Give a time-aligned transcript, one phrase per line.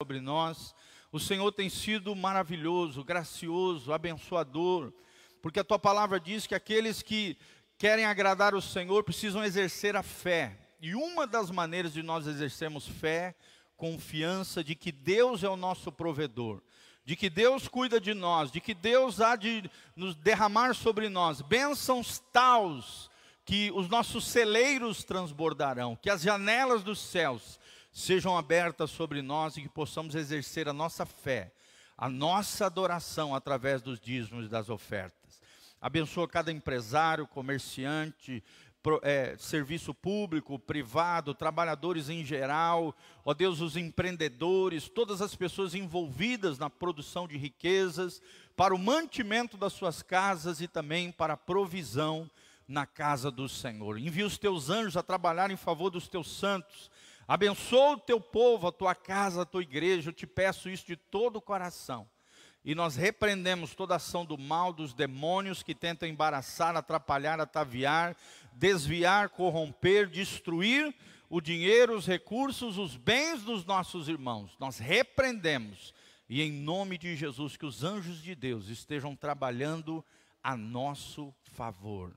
[0.00, 0.76] sobre nós.
[1.10, 4.92] O Senhor tem sido maravilhoso, gracioso, abençoador,
[5.42, 7.36] porque a tua palavra diz que aqueles que
[7.76, 10.56] querem agradar o Senhor precisam exercer a fé.
[10.80, 13.34] E uma das maneiras de nós exercermos fé,
[13.76, 16.62] confiança de que Deus é o nosso provedor,
[17.04, 21.42] de que Deus cuida de nós, de que Deus há de nos derramar sobre nós
[21.42, 23.10] bênçãos taus
[23.44, 27.57] que os nossos celeiros transbordarão, que as janelas dos céus
[27.98, 31.52] sejam abertas sobre nós e que possamos exercer a nossa fé,
[31.96, 35.40] a nossa adoração através dos dízimos e das ofertas.
[35.80, 38.42] Abençoa cada empresário, comerciante,
[39.02, 46.56] é, serviço público, privado, trabalhadores em geral, ó Deus, os empreendedores, todas as pessoas envolvidas
[46.56, 48.22] na produção de riquezas,
[48.56, 52.30] para o mantimento das suas casas e também para a provisão
[52.68, 53.98] na casa do Senhor.
[53.98, 56.88] Envia os teus anjos a trabalhar em favor dos teus santos.
[57.28, 60.08] Abençoa o teu povo, a tua casa, a tua igreja.
[60.08, 62.08] Eu te peço isso de todo o coração.
[62.64, 68.16] E nós repreendemos toda ação do mal, dos demônios que tentam embaraçar, atrapalhar, ataviar,
[68.54, 70.94] desviar, corromper, destruir
[71.28, 74.56] o dinheiro, os recursos, os bens dos nossos irmãos.
[74.58, 75.92] Nós repreendemos.
[76.30, 80.02] E em nome de Jesus, que os anjos de Deus estejam trabalhando
[80.42, 82.14] a nosso favor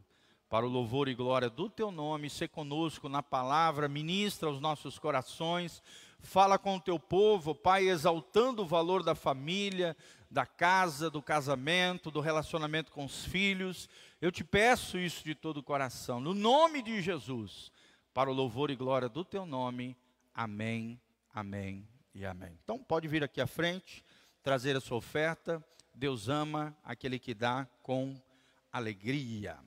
[0.52, 5.00] para o louvor e glória do teu nome, ser conosco na palavra, ministra os nossos
[5.00, 5.82] corações,
[6.20, 9.96] fala com o teu povo, Pai, exaltando o valor da família,
[10.30, 13.88] da casa, do casamento, do relacionamento com os filhos.
[14.22, 17.72] Eu te peço isso de todo o coração, no nome de Jesus,
[18.14, 19.96] para o louvor e glória do teu nome.
[20.34, 21.00] Amém,
[21.34, 22.60] amém e amém.
[22.62, 24.04] Então pode vir aqui à frente,
[24.44, 25.64] trazer a sua oferta.
[25.96, 28.22] Deus ama aquele que dá com
[28.70, 29.58] alegria.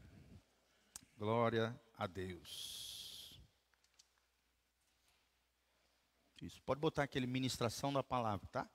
[1.24, 3.40] Glória a Deus.
[6.42, 8.68] Isso, pode botar aquele ministração da palavra, tá?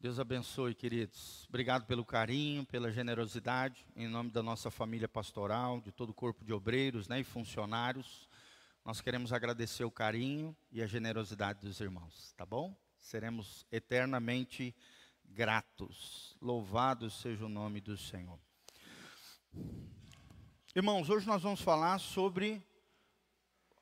[0.00, 1.46] Deus abençoe, queridos.
[1.48, 6.44] Obrigado pelo carinho, pela generosidade, em nome da nossa família pastoral, de todo o corpo
[6.44, 8.28] de obreiros né, e funcionários.
[8.84, 12.76] Nós queremos agradecer o carinho e a generosidade dos irmãos, tá bom?
[12.98, 14.74] Seremos eternamente
[15.24, 16.36] gratos.
[16.42, 18.40] Louvado seja o nome do Senhor.
[20.76, 22.60] Irmãos, hoje nós vamos falar sobre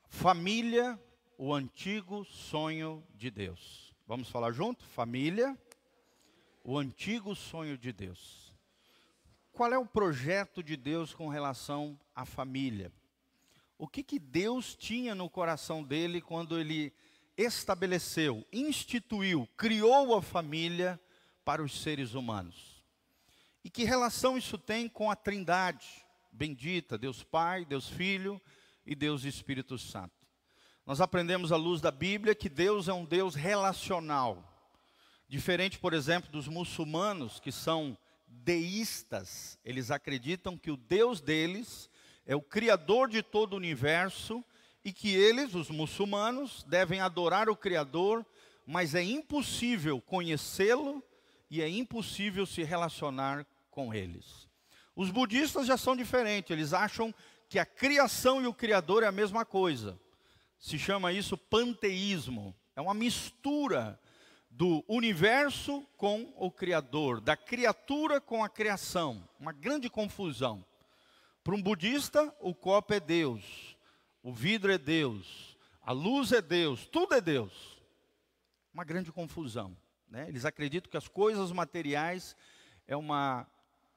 [0.09, 1.01] família,
[1.39, 3.91] o antigo sonho de Deus.
[4.05, 4.85] Vamos falar junto?
[4.85, 5.57] Família,
[6.63, 8.55] o antigo sonho de Deus.
[9.51, 12.93] Qual é o projeto de Deus com relação à família?
[13.75, 16.93] O que, que Deus tinha no coração dele quando ele
[17.35, 21.01] estabeleceu, instituiu, criou a família
[21.43, 22.85] para os seres humanos?
[23.63, 26.02] E que relação isso tem com a Trindade?
[26.33, 28.41] Bendita, Deus Pai, Deus Filho
[28.85, 30.13] e Deus Espírito Santo.
[30.85, 34.49] Nós aprendemos à luz da Bíblia que Deus é um Deus relacional.
[35.29, 41.89] Diferente, por exemplo, dos muçulmanos que são deístas, eles acreditam que o Deus deles
[42.25, 44.43] é o criador de todo o universo
[44.83, 48.25] e que eles, os muçulmanos, devem adorar o criador,
[48.65, 51.01] mas é impossível conhecê-lo
[51.49, 54.49] e é impossível se relacionar com eles.
[54.95, 57.13] Os budistas já são diferentes, eles acham
[57.49, 59.99] que a criação e o Criador é a mesma coisa.
[60.59, 62.55] Se chama isso panteísmo.
[62.75, 63.99] É uma mistura
[64.49, 69.27] do universo com o Criador, da criatura com a criação.
[69.39, 70.65] Uma grande confusão.
[71.43, 73.77] Para um budista, o copo é Deus,
[74.21, 77.81] o vidro é Deus, a luz é Deus, tudo é Deus.
[78.73, 79.75] Uma grande confusão.
[80.07, 80.27] Né?
[80.29, 82.35] Eles acreditam que as coisas materiais
[82.87, 83.45] é uma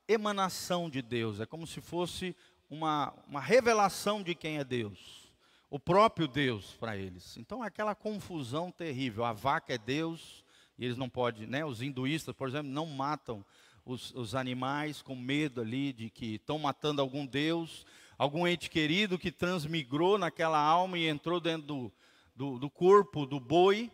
[0.08, 2.34] emanação de Deus, é como se fosse
[2.70, 5.32] uma, uma revelação de quem é Deus,
[5.70, 7.36] o próprio Deus para eles.
[7.36, 9.24] Então é aquela confusão terrível.
[9.24, 10.44] A vaca é Deus,
[10.78, 11.64] e eles não podem, né?
[11.64, 13.44] Os hinduístas, por exemplo, não matam
[13.84, 17.86] os, os animais com medo ali de que estão matando algum Deus,
[18.18, 21.92] algum ente querido que transmigrou naquela alma e entrou dentro do,
[22.34, 23.90] do, do corpo do boi,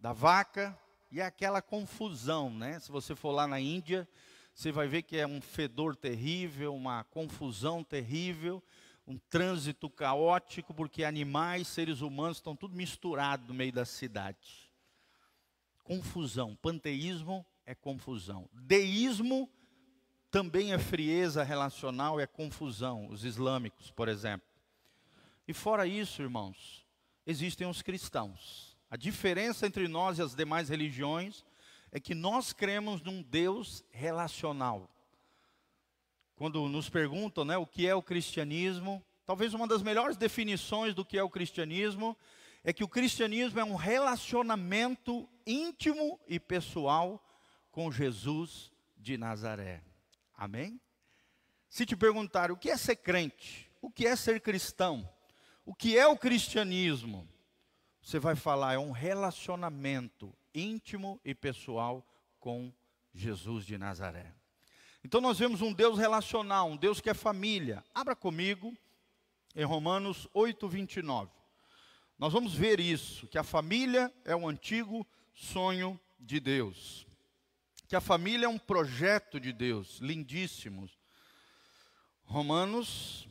[0.00, 0.78] da vaca,
[1.10, 2.78] e é aquela confusão, né?
[2.78, 4.08] Se você for lá na Índia,
[4.54, 8.62] você vai ver que é um fedor terrível, uma confusão terrível,
[9.06, 14.70] um trânsito caótico, porque animais, seres humanos estão tudo misturado no meio da cidade.
[15.82, 16.54] Confusão.
[16.56, 18.48] Panteísmo é confusão.
[18.52, 19.50] Deísmo
[20.30, 23.08] também é frieza relacional, é confusão.
[23.08, 24.46] Os islâmicos, por exemplo.
[25.46, 26.86] E fora isso, irmãos,
[27.26, 28.76] existem os cristãos.
[28.88, 31.44] A diferença entre nós e as demais religiões
[31.92, 34.90] é que nós cremos num Deus relacional.
[36.34, 41.04] Quando nos perguntam né, o que é o cristianismo, talvez uma das melhores definições do
[41.04, 42.16] que é o cristianismo
[42.64, 47.22] é que o cristianismo é um relacionamento íntimo e pessoal
[47.70, 49.82] com Jesus de Nazaré.
[50.34, 50.80] Amém?
[51.68, 55.08] Se te perguntar o que é ser crente, o que é ser cristão,
[55.64, 57.28] o que é o cristianismo,
[58.00, 62.06] você vai falar é um relacionamento íntimo e pessoal
[62.38, 62.72] com
[63.14, 64.32] Jesus de Nazaré.
[65.04, 67.84] Então nós vemos um Deus relacional, um Deus que é família.
[67.94, 68.76] Abra comigo
[69.54, 71.30] em Romanos 8, 29.
[72.18, 77.06] Nós vamos ver isso, que a família é um antigo sonho de Deus.
[77.88, 80.88] Que a família é um projeto de Deus, lindíssimo.
[82.24, 83.28] Romanos,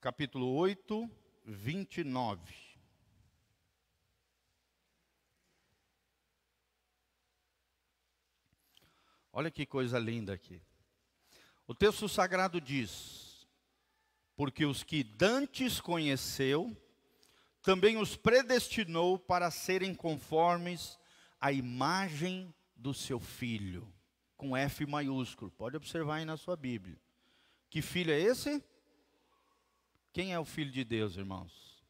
[0.00, 1.08] capítulo 8,
[1.44, 2.63] 29.
[9.36, 10.62] Olha que coisa linda aqui.
[11.66, 13.48] O texto sagrado diz:
[14.36, 16.74] Porque os que dantes conheceu,
[17.60, 20.96] também os predestinou para serem conformes
[21.40, 23.92] à imagem do seu filho,
[24.36, 25.50] com F maiúsculo.
[25.50, 26.96] Pode observar aí na sua Bíblia.
[27.68, 28.62] Que filho é esse?
[30.12, 31.82] Quem é o filho de Deus, irmãos?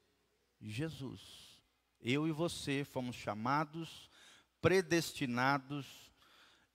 [0.62, 1.20] Jesus.
[2.00, 4.08] Eu e você fomos chamados,
[4.62, 6.03] predestinados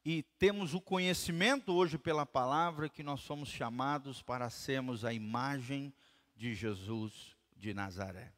[0.04, 5.94] e temos o conhecimento hoje pela palavra que nós somos chamados para sermos a imagem
[6.36, 8.31] de Jesus de Nazaré.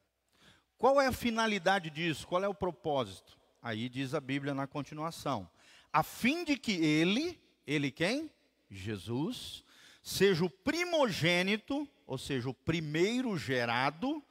[0.77, 2.27] Qual é a finalidade disso?
[2.27, 3.37] Qual é o propósito?
[3.61, 5.47] Aí diz a Bíblia na continuação:
[5.93, 8.31] a fim de que ele, ele quem?
[8.69, 9.63] Jesus,
[10.01, 14.23] seja o primogênito, ou seja, o primeiro gerado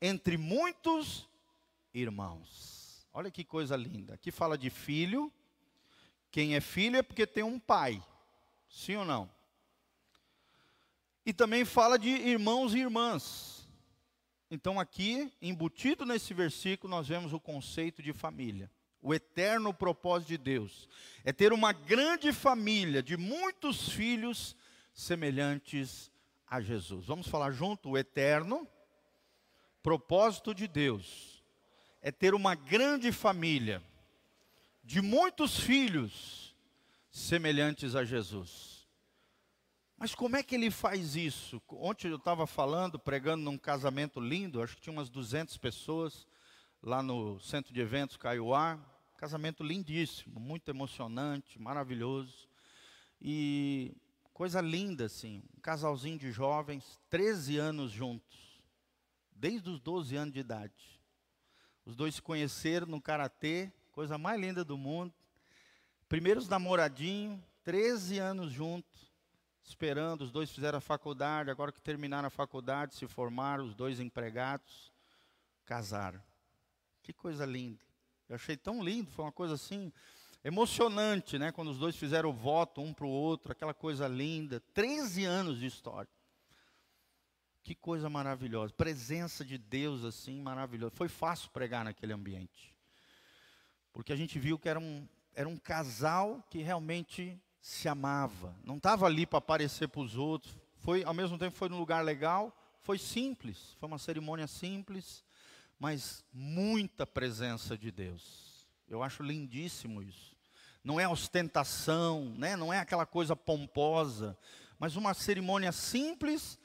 [0.00, 1.28] entre muitos
[1.92, 3.06] irmãos.
[3.12, 4.14] Olha que coisa linda.
[4.14, 5.32] Aqui fala de filho.
[6.36, 8.04] Quem é filho é porque tem um pai.
[8.68, 9.30] Sim ou não?
[11.24, 13.66] E também fala de irmãos e irmãs.
[14.50, 18.70] Então, aqui, embutido nesse versículo, nós vemos o conceito de família.
[19.00, 20.86] O eterno propósito de Deus
[21.24, 24.54] é ter uma grande família de muitos filhos
[24.92, 26.12] semelhantes
[26.46, 27.06] a Jesus.
[27.06, 27.88] Vamos falar junto?
[27.88, 28.68] O eterno
[29.82, 31.42] propósito de Deus
[32.02, 33.82] é ter uma grande família
[34.86, 36.54] de muitos filhos
[37.10, 38.86] semelhantes a Jesus.
[39.98, 41.60] Mas como é que ele faz isso?
[41.70, 46.24] Ontem eu estava falando, pregando num casamento lindo, acho que tinha umas 200 pessoas
[46.80, 48.78] lá no centro de eventos Caiuá.
[49.16, 52.48] Casamento lindíssimo, muito emocionante, maravilhoso.
[53.20, 53.92] E
[54.32, 55.42] coisa linda, assim.
[55.56, 58.62] Um casalzinho de jovens, 13 anos juntos,
[59.32, 61.00] desde os 12 anos de idade.
[61.84, 65.10] Os dois se conheceram no karatê, coisa mais linda do mundo.
[66.06, 69.10] Primeiros namoradinhos, 13 anos juntos
[69.64, 73.98] esperando, os dois fizeram a faculdade, agora que terminaram a faculdade, se formaram, os dois
[73.98, 74.92] empregados,
[75.64, 76.22] casaram.
[77.02, 77.80] Que coisa linda.
[78.28, 79.90] Eu achei tão lindo, foi uma coisa assim,
[80.44, 81.50] emocionante, né?
[81.50, 84.60] Quando os dois fizeram o voto um para o outro, aquela coisa linda.
[84.74, 86.10] 13 anos de história.
[87.64, 88.74] Que coisa maravilhosa.
[88.74, 90.94] Presença de Deus assim, maravilhosa.
[90.94, 92.75] Foi fácil pregar naquele ambiente.
[93.96, 98.76] Porque a gente viu que era um, era um casal que realmente se amava, não
[98.76, 100.54] estava ali para aparecer para os outros.
[100.80, 105.24] Foi, ao mesmo tempo, foi num lugar legal, foi simples, foi uma cerimônia simples,
[105.78, 108.68] mas muita presença de Deus.
[108.86, 110.36] Eu acho lindíssimo isso.
[110.84, 112.54] Não é ostentação, né?
[112.54, 114.36] não é aquela coisa pomposa,
[114.78, 116.58] mas uma cerimônia simples.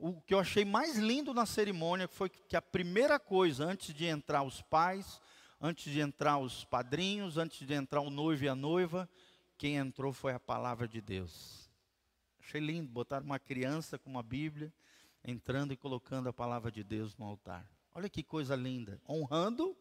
[0.00, 4.04] O que eu achei mais lindo na cerimônia foi que a primeira coisa, antes de
[4.06, 5.20] entrar os pais,
[5.62, 9.08] antes de entrar os padrinhos, antes de entrar o noivo e a noiva,
[9.56, 11.70] quem entrou foi a palavra de Deus.
[12.40, 14.74] Achei lindo botar uma criança com uma Bíblia
[15.24, 17.64] entrando e colocando a palavra de Deus no altar.
[17.94, 19.76] Olha que coisa linda, honrando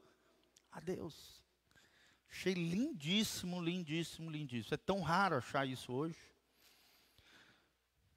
[0.71, 1.41] a Deus.
[2.29, 4.75] Achei lindíssimo, lindíssimo, lindíssimo.
[4.75, 6.19] É tão raro achar isso hoje.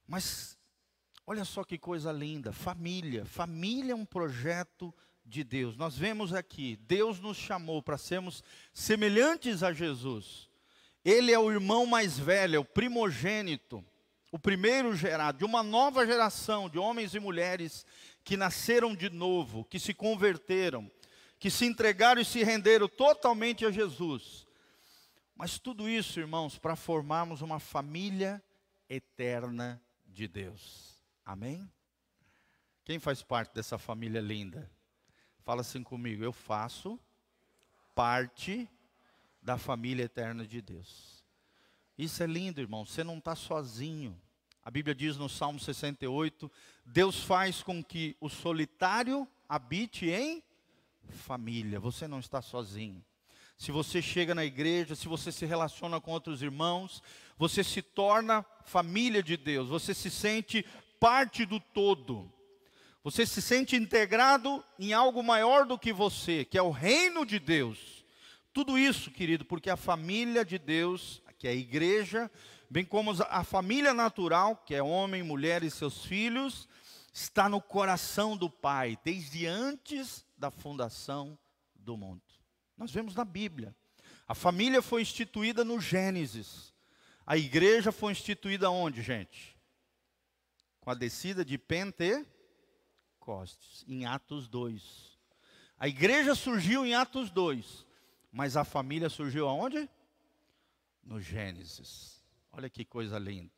[0.07, 0.59] Mas
[1.27, 3.25] olha só que coisa linda, família.
[3.25, 4.95] Família é um projeto
[5.25, 5.77] de Deus.
[5.77, 10.49] Nós vemos aqui, Deus nos chamou para sermos semelhantes a Jesus.
[11.05, 13.85] Ele é o irmão mais velho, é o primogênito,
[14.31, 17.87] o primeiro gerado de uma nova geração de homens e mulheres
[18.25, 20.91] que nasceram de novo, que se converteram,
[21.39, 24.47] que se entregaram e se renderam totalmente a Jesus.
[25.37, 28.43] Mas tudo isso, irmãos, para formarmos uma família
[28.89, 31.01] eterna de Deus.
[31.25, 31.69] Amém?
[32.85, 34.71] Quem faz parte dessa família linda?
[35.45, 36.99] Fala assim comigo, eu faço
[37.95, 38.67] parte
[39.43, 41.23] da família eterna de Deus.
[41.99, 42.87] Isso é lindo, irmão.
[42.87, 44.19] Você não está sozinho.
[44.65, 46.51] A Bíblia diz no Salmo 68:
[46.87, 50.43] Deus faz com que o solitário habite em
[51.11, 51.79] família.
[51.79, 53.05] Você não está sozinho.
[53.59, 57.03] Se você chega na igreja, se você se relaciona com outros irmãos,
[57.37, 60.65] você se torna família de Deus, você se sente
[60.99, 62.33] parte do todo.
[63.05, 67.39] Você se sente integrado em algo maior do que você, que é o reino de
[67.39, 68.03] Deus.
[68.51, 72.31] Tudo isso, querido, porque a família de Deus, que é a igreja,
[72.71, 76.67] bem como a família natural, que é homem, mulher e seus filhos,
[77.13, 81.39] está no coração do Pai, desde antes da fundação
[81.75, 82.23] do mundo.
[82.75, 83.77] Nós vemos na Bíblia.
[84.27, 86.73] A família foi instituída no Gênesis.
[87.27, 89.55] A igreja foi instituída onde, gente?
[90.81, 91.59] Com a descida de
[93.25, 95.19] Pentecostes, em Atos 2.
[95.79, 97.87] A igreja surgiu em Atos 2,
[98.31, 99.89] mas a família surgiu aonde?
[101.03, 102.23] No Gênesis.
[102.53, 103.51] Olha que coisa linda.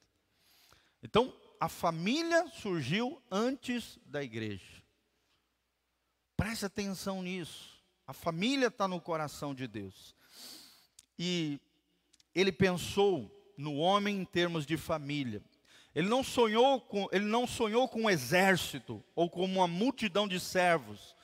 [1.02, 4.82] Então, a família surgiu antes da igreja.
[6.36, 7.76] Preste atenção nisso.
[8.06, 10.14] A família está no coração de Deus.
[11.18, 11.60] E
[12.34, 15.42] ele pensou no homem em termos de família.
[15.96, 20.38] Ele não sonhou com, ele não sonhou com um exército ou com uma multidão de
[20.38, 21.16] servos,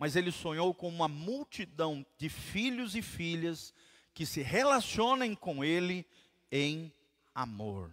[0.00, 3.72] mas ele sonhou com uma multidão de filhos e filhas
[4.12, 6.04] que se relacionem com ele
[6.50, 6.92] em
[7.32, 7.92] amor.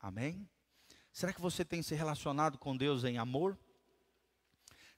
[0.00, 0.48] Amém?
[1.12, 3.56] Será que você tem se relacionado com Deus em amor?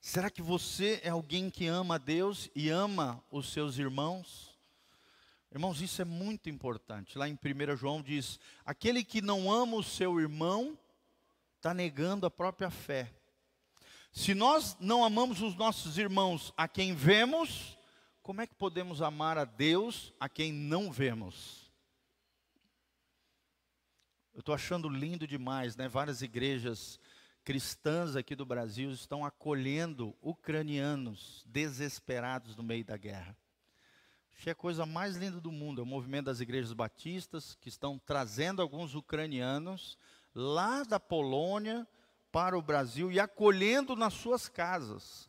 [0.01, 4.50] Será que você é alguém que ama Deus e ama os seus irmãos?
[5.53, 7.19] Irmãos, isso é muito importante.
[7.19, 10.79] Lá em 1 João diz: aquele que não ama o seu irmão
[11.57, 13.13] está negando a própria fé.
[14.13, 17.77] Se nós não amamos os nossos irmãos a quem vemos,
[18.23, 21.71] como é que podemos amar a Deus a quem não vemos?
[24.33, 25.89] Eu estou achando lindo demais, né?
[25.89, 26.99] Várias igrejas
[27.45, 33.37] cristãs aqui do Brasil estão acolhendo ucranianos desesperados no meio da guerra.
[34.41, 37.69] Que é a coisa mais linda do mundo, é o movimento das igrejas batistas que
[37.69, 39.99] estão trazendo alguns ucranianos
[40.35, 41.87] lá da Polônia
[42.33, 45.29] para o Brasil e acolhendo nas suas casas.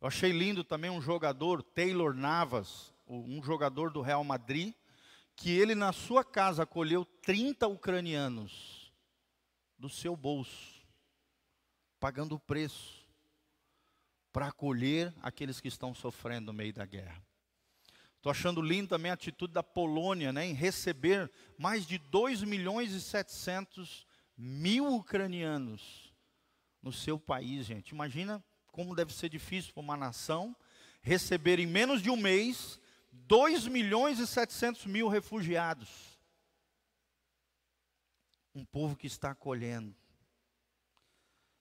[0.00, 4.72] Eu achei lindo também um jogador, Taylor Navas, um jogador do Real Madrid,
[5.34, 8.92] que ele na sua casa acolheu 30 ucranianos
[9.76, 10.80] do seu bolso
[11.98, 13.04] pagando o preço
[14.32, 17.20] para acolher aqueles que estão sofrendo no meio da guerra.
[18.26, 22.90] Estou achando lindo também a atitude da Polônia, né, em receber mais de 2 milhões
[22.90, 24.04] e 700
[24.36, 26.12] mil ucranianos
[26.82, 27.90] no seu país, gente.
[27.90, 30.56] Imagina como deve ser difícil para uma nação
[31.02, 32.80] receber em menos de um mês
[33.12, 36.18] 2 milhões e 700 mil refugiados.
[38.52, 39.94] Um povo que está acolhendo.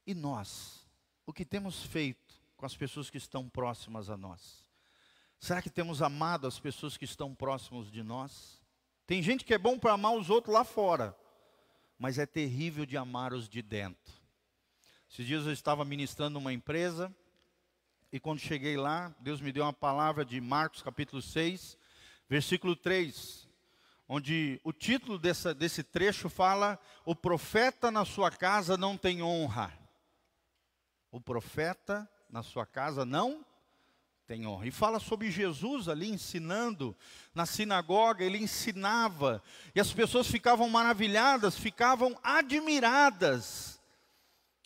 [0.03, 0.83] E nós?
[1.27, 4.64] O que temos feito com as pessoas que estão próximas a nós?
[5.39, 8.61] Será que temos amado as pessoas que estão próximas de nós?
[9.05, 11.15] Tem gente que é bom para amar os outros lá fora,
[11.99, 14.13] mas é terrível de amar os de dentro.
[15.09, 17.15] Esses dias eu estava ministrando numa empresa,
[18.11, 21.77] e quando cheguei lá, Deus me deu uma palavra de Marcos capítulo 6,
[22.27, 23.47] versículo 3,
[24.07, 29.85] onde o título dessa, desse trecho fala: O profeta na sua casa não tem honra
[31.15, 33.45] o profeta na sua casa não
[34.27, 34.67] tem honra.
[34.67, 36.95] E fala sobre Jesus ali ensinando
[37.33, 39.41] na sinagoga, ele ensinava,
[39.73, 43.79] e as pessoas ficavam maravilhadas, ficavam admiradas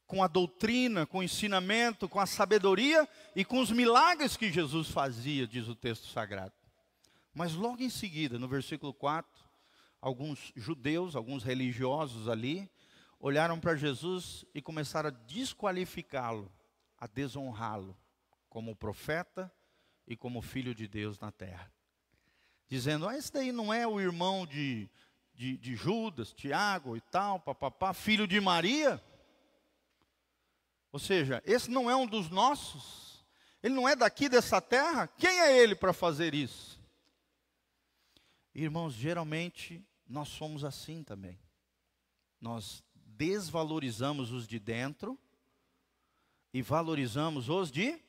[0.07, 4.89] com a doutrina, com o ensinamento, com a sabedoria e com os milagres que Jesus
[4.89, 6.53] fazia, diz o texto sagrado.
[7.33, 9.29] Mas logo em seguida, no versículo 4,
[10.01, 12.69] alguns judeus, alguns religiosos ali,
[13.19, 16.51] olharam para Jesus e começaram a desqualificá-lo,
[16.97, 17.95] a desonrá-lo
[18.49, 19.51] como profeta
[20.07, 21.71] e como filho de Deus na terra.
[22.67, 24.89] Dizendo, ah, esse daí não é o irmão de,
[25.33, 29.01] de, de Judas, Tiago e tal, papapá, filho de Maria?
[30.91, 33.23] Ou seja, esse não é um dos nossos?
[33.61, 35.07] Ele não é daqui dessa terra?
[35.07, 36.79] Quem é ele para fazer isso?
[38.53, 41.39] Irmãos, geralmente nós somos assim também.
[42.41, 45.19] Nós desvalorizamos os de dentro
[46.53, 48.01] e valorizamos os de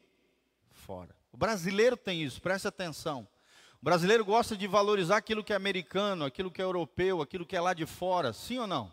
[0.91, 1.15] fora.
[1.31, 3.29] O brasileiro tem isso, preste atenção.
[3.81, 7.55] O brasileiro gosta de valorizar aquilo que é americano, aquilo que é europeu, aquilo que
[7.55, 8.93] é lá de fora, sim ou não?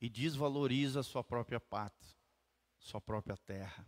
[0.00, 2.14] E desvaloriza a sua própria pátria,
[2.78, 3.84] sua própria terra.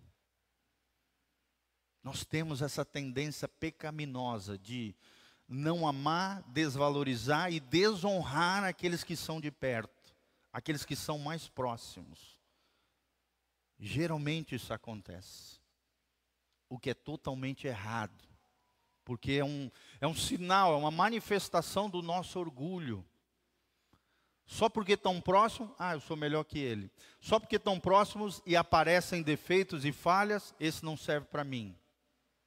[2.03, 4.93] Nós temos essa tendência pecaminosa de
[5.47, 9.99] não amar, desvalorizar e desonrar aqueles que são de perto
[10.53, 12.37] aqueles que são mais próximos.
[13.79, 15.58] Geralmente isso acontece.
[16.69, 18.25] O que é totalmente errado,
[19.05, 19.71] porque é um,
[20.01, 23.05] é um sinal, é uma manifestação do nosso orgulho.
[24.45, 26.91] Só porque estão próximos, ah, eu sou melhor que ele.
[27.21, 31.77] Só porque estão próximos e aparecem defeitos e falhas, esse não serve para mim.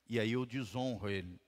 [0.09, 1.39] E aí eu desonro ele.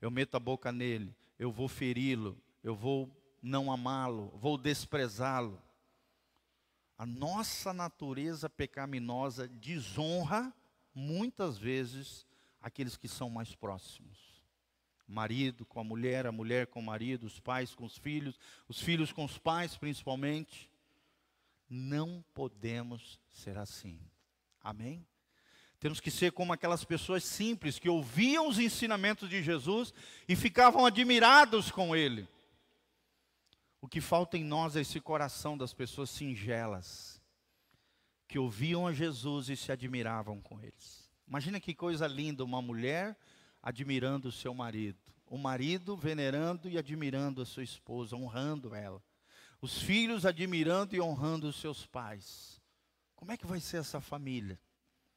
[0.00, 3.10] Eu meto a boca nele, eu vou feri-lo, eu vou
[3.42, 5.60] não amá-lo, vou desprezá-lo.
[6.96, 10.54] A nossa natureza pecaminosa desonra
[10.94, 12.26] muitas vezes
[12.60, 14.32] aqueles que são mais próximos
[15.12, 18.80] marido com a mulher, a mulher com o marido, os pais com os filhos, os
[18.80, 20.70] filhos com os pais principalmente.
[21.68, 24.00] Não podemos ser assim.
[24.62, 25.06] Amém?
[25.78, 29.92] Temos que ser como aquelas pessoas simples que ouviam os ensinamentos de Jesus
[30.28, 32.28] e ficavam admirados com ele.
[33.80, 37.11] O que falta em nós é esse coração das pessoas singelas,
[38.32, 41.06] que ouviam a Jesus e se admiravam com eles.
[41.28, 43.14] Imagina que coisa linda uma mulher
[43.62, 49.02] admirando o seu marido, o marido venerando e admirando a sua esposa, honrando ela,
[49.60, 52.58] os filhos admirando e honrando os seus pais.
[53.14, 54.58] Como é que vai ser essa família?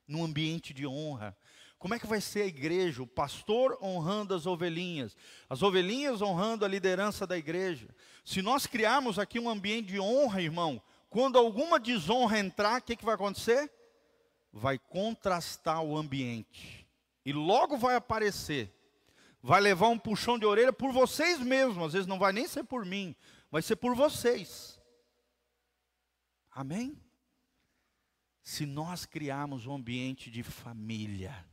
[0.06, 1.38] Num ambiente de honra.
[1.80, 3.02] Como é que vai ser a igreja?
[3.02, 5.16] O pastor honrando as ovelhinhas,
[5.50, 7.88] as ovelhinhas honrando a liderança da igreja.
[8.26, 10.84] Se nós criarmos aqui um ambiente de honra, irmão,
[11.16, 13.72] quando alguma desonra entrar, o que, que vai acontecer?
[14.52, 16.86] Vai contrastar o ambiente
[17.24, 18.70] e logo vai aparecer.
[19.42, 22.66] Vai levar um puxão de orelha por vocês mesmos, às vezes não vai nem ser
[22.66, 23.16] por mim,
[23.50, 24.78] vai ser por vocês.
[26.52, 27.02] Amém?
[28.44, 31.48] Se nós criarmos um ambiente de família,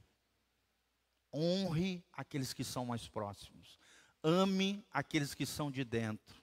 [1.33, 3.79] honre aqueles que são mais próximos,
[4.25, 6.43] ame aqueles que são de dentro,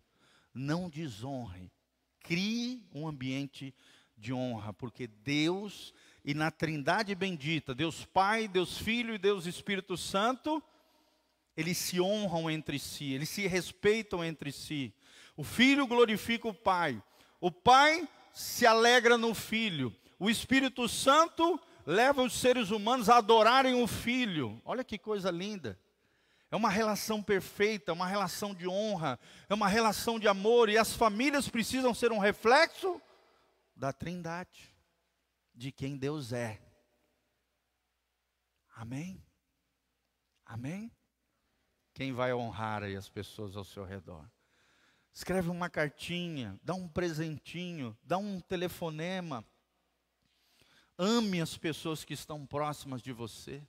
[0.54, 1.70] não desonre,
[2.24, 3.74] crie um ambiente
[4.18, 9.96] de honra, porque Deus e na Trindade bendita, Deus Pai, Deus Filho e Deus Espírito
[9.96, 10.62] Santo,
[11.56, 14.94] eles se honram entre si, eles se respeitam entre si.
[15.36, 17.02] O Filho glorifica o Pai,
[17.40, 23.82] o Pai se alegra no Filho, o Espírito Santo leva os seres humanos a adorarem
[23.82, 24.62] o Filho.
[24.64, 25.80] Olha que coisa linda.
[26.52, 30.94] É uma relação perfeita, uma relação de honra, é uma relação de amor, e as
[30.94, 33.00] famílias precisam ser um reflexo
[33.76, 34.76] da Trindade
[35.54, 36.60] de quem Deus é.
[38.76, 39.24] Amém?
[40.46, 40.92] Amém?
[41.94, 44.26] Quem vai honrar aí as pessoas ao seu redor?
[45.14, 49.46] Escreve uma cartinha, dá um presentinho, dá um telefonema.
[50.98, 53.62] Ame as pessoas que estão próximas de você.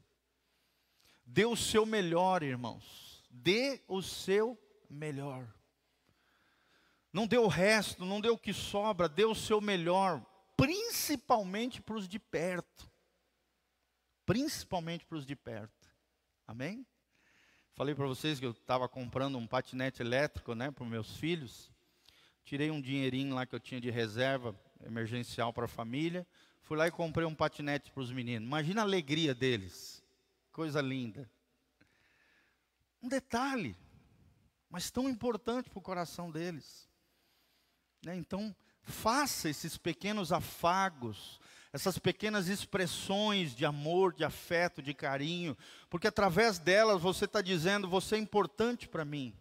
[1.33, 3.25] Dê o seu melhor, irmãos.
[3.31, 5.47] Dê o seu melhor.
[7.13, 10.25] Não dê o resto, não dê o que sobra, dê o seu melhor
[10.61, 12.87] principalmente para os de perto.
[14.27, 15.89] Principalmente para os de perto.
[16.47, 16.87] Amém?
[17.73, 21.71] Falei para vocês que eu estava comprando um patinete elétrico, né, para os meus filhos.
[22.45, 26.27] Tirei um dinheirinho lá que eu tinha de reserva emergencial para a família.
[26.61, 28.47] Fui lá e comprei um patinete para os meninos.
[28.47, 30.00] Imagina a alegria deles.
[30.61, 31.27] Coisa linda.
[33.03, 33.75] Um detalhe,
[34.69, 36.87] mas tão importante para o coração deles.
[38.05, 38.15] Né?
[38.17, 41.41] Então, Faça esses pequenos afagos,
[41.73, 45.57] essas pequenas expressões de amor, de afeto, de carinho,
[45.89, 49.35] porque através delas você está dizendo: você é importante para mim.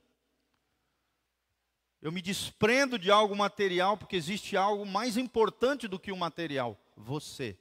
[2.01, 6.79] Eu me desprendo de algo material porque existe algo mais importante do que o material:
[6.95, 7.57] você,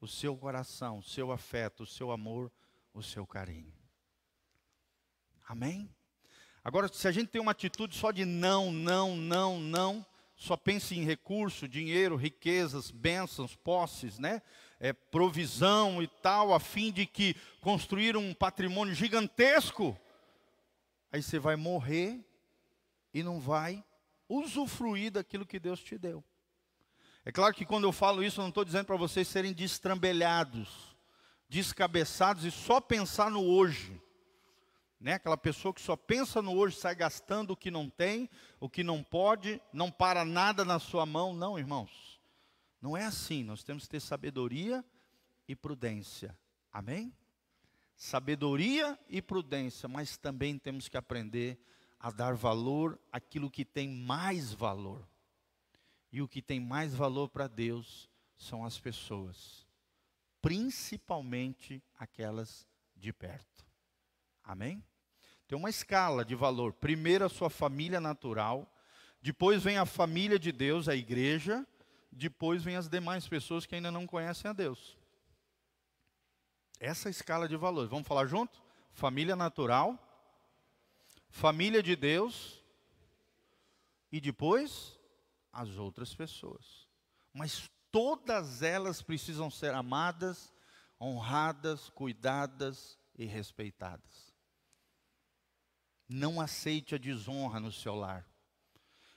[0.00, 2.50] o seu coração, o seu afeto, o seu amor,
[2.92, 3.72] o seu carinho.
[5.46, 5.88] Amém?
[6.62, 10.94] Agora, se a gente tem uma atitude só de não, não, não, não, só pense
[10.94, 14.42] em recurso, dinheiro, riquezas, bênçãos, posses, né?
[14.78, 19.98] É, provisão e tal, a fim de que construir um patrimônio gigantesco,
[21.10, 22.24] aí você vai morrer
[23.12, 23.82] e não vai
[24.28, 26.22] usufruir daquilo que Deus te deu.
[27.24, 30.87] É claro que quando eu falo isso, eu não estou dizendo para vocês serem destrambelhados,
[31.48, 34.00] descabeçados e só pensar no hoje.
[35.00, 35.14] Né?
[35.14, 38.82] Aquela pessoa que só pensa no hoje, sai gastando o que não tem, o que
[38.82, 41.32] não pode, não para nada na sua mão.
[41.32, 42.20] Não, irmãos.
[42.80, 43.44] Não é assim.
[43.44, 44.84] Nós temos que ter sabedoria
[45.46, 46.36] e prudência.
[46.72, 47.12] Amém?
[47.96, 51.58] Sabedoria e prudência, mas também temos que aprender
[51.98, 55.06] a dar valor àquilo que tem mais valor.
[56.12, 59.66] E o que tem mais valor para Deus são as pessoas,
[60.40, 63.66] principalmente aquelas de perto.
[64.42, 64.82] Amém?
[65.46, 66.72] Tem uma escala de valor.
[66.72, 68.70] Primeiro a sua família natural,
[69.20, 71.66] depois vem a família de Deus, a igreja,
[72.10, 74.96] depois vem as demais pessoas que ainda não conhecem a Deus.
[76.80, 77.90] Essa é escala de valores.
[77.90, 78.62] Vamos falar junto?
[78.92, 79.98] Família natural,
[81.30, 82.62] família de Deus
[84.10, 84.98] e depois
[85.52, 86.86] as outras pessoas.
[87.32, 90.52] Mas todas elas precisam ser amadas,
[91.00, 94.34] honradas, cuidadas e respeitadas.
[96.08, 98.26] Não aceite a desonra no seu lar.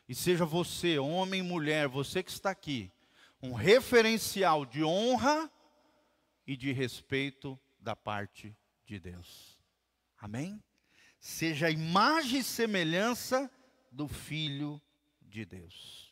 [0.07, 2.91] E seja você, homem mulher, você que está aqui,
[3.41, 5.49] um referencial de honra
[6.45, 8.55] e de respeito da parte
[8.85, 9.57] de Deus.
[10.17, 10.61] Amém?
[11.19, 13.49] Seja a imagem e semelhança
[13.91, 14.81] do Filho
[15.21, 16.10] de Deus.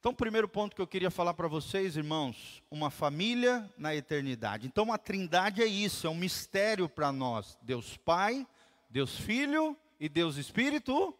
[0.00, 4.66] Então, o primeiro ponto que eu queria falar para vocês, irmãos, uma família na eternidade.
[4.66, 8.46] Então, a Trindade é isso, é um mistério para nós: Deus Pai,
[8.88, 11.14] Deus Filho e Deus Espírito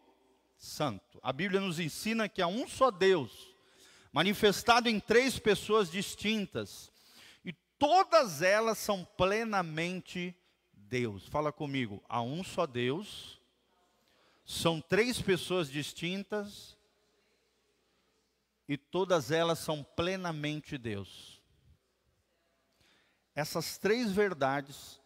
[0.57, 1.19] Santo.
[1.21, 3.55] A Bíblia nos ensina que há um só Deus,
[4.11, 6.91] manifestado em três pessoas distintas,
[7.45, 10.35] e todas elas são plenamente
[10.73, 11.27] Deus.
[11.27, 13.39] Fala comigo, há um só Deus,
[14.43, 16.80] são três pessoas distintas
[18.71, 21.41] e todas elas são plenamente Deus.
[23.35, 24.97] Essas três verdades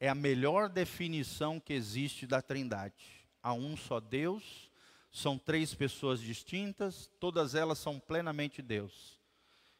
[0.00, 3.24] é a melhor definição que existe da Trindade.
[3.40, 4.68] Há um só Deus,
[5.12, 9.20] são três pessoas distintas, todas elas são plenamente Deus.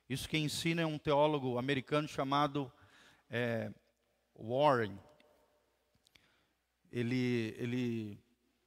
[0.09, 2.72] Isso que ensina é um teólogo americano chamado
[3.28, 3.72] é,
[4.38, 4.96] Warren.
[6.92, 8.20] Ele, ele,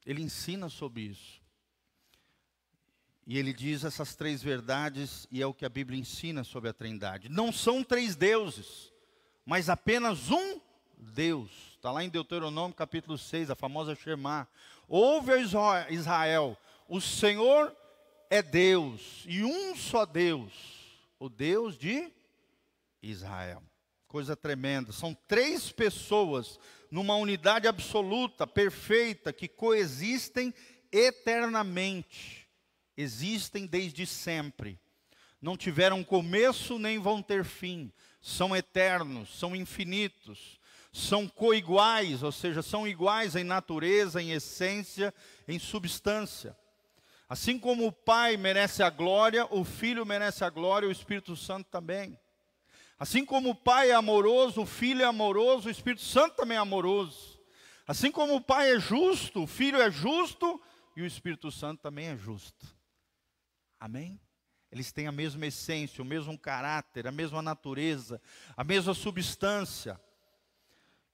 [0.05, 1.44] ele ensina sobre isso.
[3.27, 6.73] E ele diz essas três verdades, e é o que a Bíblia ensina sobre a
[6.73, 7.27] Trindade.
[7.27, 8.93] Não são três deuses,
[9.43, 10.61] mas apenas um
[10.95, 11.49] Deus.
[11.75, 14.47] Está lá em Deuteronômio capítulo 6, a famosa Shema.
[14.88, 15.31] Ouve
[15.89, 16.55] Israel,
[16.88, 17.75] o Senhor
[18.29, 20.53] é Deus, e um só Deus,
[21.19, 22.11] o Deus de
[23.01, 23.63] Israel.
[24.07, 24.91] Coisa tremenda.
[24.91, 26.59] São três pessoas
[26.91, 30.53] numa unidade absoluta, perfeita, que coexistem
[30.91, 32.44] eternamente
[32.97, 34.79] existem desde sempre.
[35.41, 37.91] Não tiveram começo nem vão ter fim.
[38.21, 40.60] São eternos, são infinitos,
[40.91, 45.13] são coiguais, ou seja, são iguais em natureza, em essência,
[45.47, 46.58] em substância.
[47.27, 51.69] Assim como o Pai merece a glória, o Filho merece a glória, o Espírito Santo
[51.69, 52.17] também.
[52.97, 56.62] Assim como o Pai é amoroso, o Filho é amoroso, o Espírito Santo também é
[56.62, 57.39] amoroso.
[57.88, 60.62] Assim como o Pai é justo, o Filho é justo
[60.95, 62.65] e o Espírito Santo também é justo.
[63.79, 64.19] Amém?
[64.71, 68.21] Eles têm a mesma essência, o mesmo caráter, a mesma natureza,
[68.57, 69.99] a mesma substância.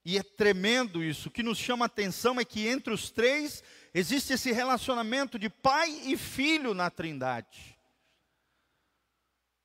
[0.04, 1.28] E é tremendo isso.
[1.28, 3.62] O que nos chama a atenção é que entre os três
[3.94, 7.78] existe esse relacionamento de pai e filho na Trindade.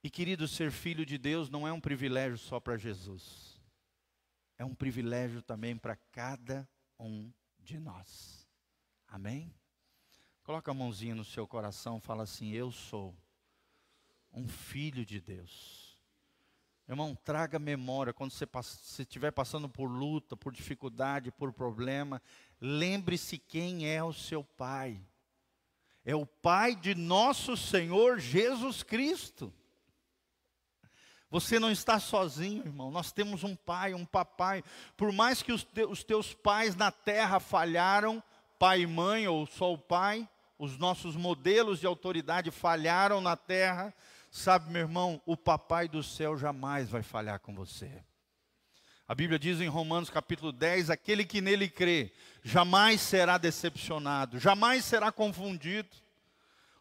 [0.03, 3.59] E querido, ser filho de Deus não é um privilégio só para Jesus.
[4.59, 8.47] É um privilégio também para cada um de nós.
[9.07, 9.56] Amém?
[10.47, 13.13] Coloca a mãozinha no seu coração, fala assim: Eu sou
[14.31, 15.99] um filho de Deus.
[16.87, 18.47] Irmão, traga memória quando você
[19.01, 22.21] estiver passando por luta, por dificuldade, por problema.
[22.61, 24.97] Lembre-se quem é o seu Pai.
[26.05, 29.53] É o Pai de nosso Senhor Jesus Cristo.
[31.29, 32.89] Você não está sozinho, irmão.
[32.89, 34.63] Nós temos um pai, um papai.
[34.95, 38.23] Por mais que os, te, os teus pais na terra falharam,
[38.57, 40.25] pai e mãe, ou só o pai,
[40.57, 43.93] os nossos modelos de autoridade falharam na terra,
[44.31, 48.03] sabe, meu irmão, o papai do céu jamais vai falhar com você.
[49.07, 52.11] A Bíblia diz em Romanos capítulo 10: aquele que nele crê
[52.43, 55.89] jamais será decepcionado, jamais será confundido.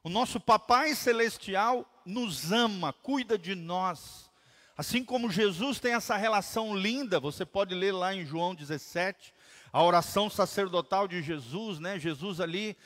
[0.02, 4.30] O nosso Papai Celestial nos ama, cuida de nós.
[4.76, 9.32] Assim como Jesus tem essa relação linda, você pode ler lá em João 17,
[9.72, 11.98] a oração sacerdotal de Jesus, né?
[11.98, 12.76] Jesus ali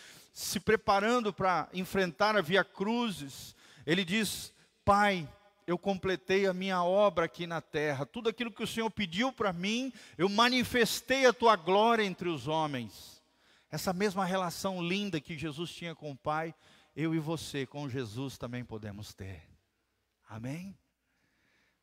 [0.41, 5.29] se preparando para enfrentar a Via Cruzes, ele diz: Pai,
[5.67, 9.53] eu completei a minha obra aqui na terra, tudo aquilo que o Senhor pediu para
[9.53, 13.23] mim, eu manifestei a tua glória entre os homens.
[13.71, 16.55] Essa mesma relação linda que Jesus tinha com o Pai,
[16.97, 19.43] eu e você com Jesus também podemos ter.
[20.27, 20.77] Amém?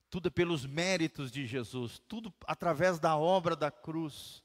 [0.09, 4.43] Tudo é pelos méritos de Jesus, tudo através da obra da cruz.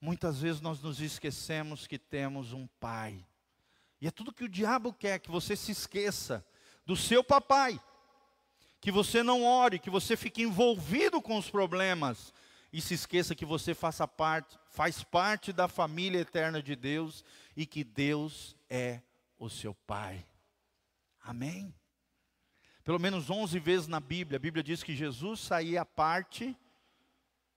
[0.00, 3.24] Muitas vezes nós nos esquecemos que temos um pai.
[4.00, 6.44] E é tudo que o diabo quer, que você se esqueça
[6.84, 7.80] do seu papai.
[8.80, 12.32] Que você não ore, que você fique envolvido com os problemas
[12.72, 17.24] e se esqueça que você faça parte, faz parte da família eterna de Deus
[17.56, 19.00] e que Deus é
[19.38, 20.26] o seu pai.
[21.22, 21.72] Amém?
[22.82, 26.54] Pelo menos 11 vezes na Bíblia, a Bíblia diz que Jesus saía à parte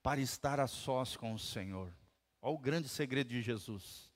[0.01, 1.91] para estar a sós com o Senhor.
[2.41, 4.06] Olha o grande segredo de Jesus.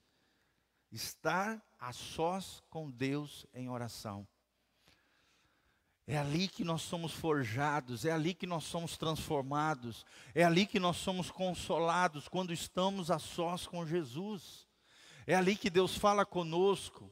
[0.92, 4.28] Estar a sós com Deus em oração.
[6.06, 10.80] É ali que nós somos forjados, é ali que nós somos transformados, é ali que
[10.80, 14.68] nós somos consolados quando estamos a sós com Jesus.
[15.26, 17.10] É ali que Deus fala conosco.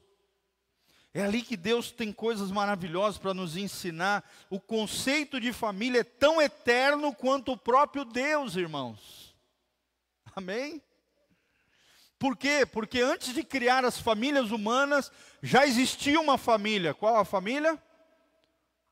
[1.14, 4.28] É ali que Deus tem coisas maravilhosas para nos ensinar.
[4.48, 9.34] O conceito de família é tão eterno quanto o próprio Deus, irmãos.
[10.36, 10.82] Amém?
[12.20, 12.66] Por quê?
[12.66, 15.10] Porque antes de criar as famílias humanas,
[15.42, 16.92] já existia uma família.
[16.92, 17.82] Qual a família?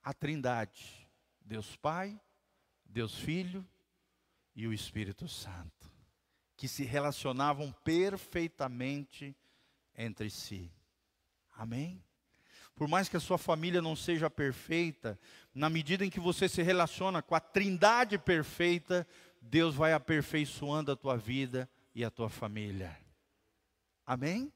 [0.02, 1.06] A Trindade:
[1.42, 2.18] Deus Pai,
[2.86, 3.68] Deus Filho
[4.56, 5.92] e o Espírito Santo,
[6.56, 9.36] que se relacionavam perfeitamente
[9.94, 10.72] entre si.
[11.54, 12.02] Amém?
[12.74, 15.20] Por mais que a sua família não seja perfeita,
[15.54, 19.06] na medida em que você se relaciona com a trindade perfeita,
[19.42, 22.96] Deus vai aperfeiçoando a tua vida e a tua família.
[24.08, 24.50] Amém?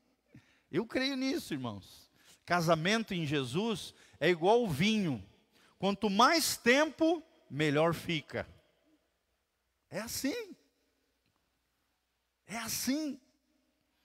[0.71, 2.11] Eu creio nisso, irmãos.
[2.47, 5.23] Casamento em Jesus é igual o vinho.
[5.79, 8.49] Quanto mais tempo, melhor fica.
[9.91, 10.57] É assim.
[12.47, 13.21] É assim.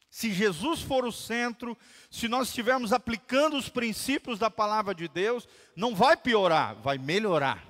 [0.10, 1.78] Se Jesus for o centro,
[2.12, 7.66] se nós estivermos aplicando os princípios da palavra de Deus, não vai piorar, vai melhorar.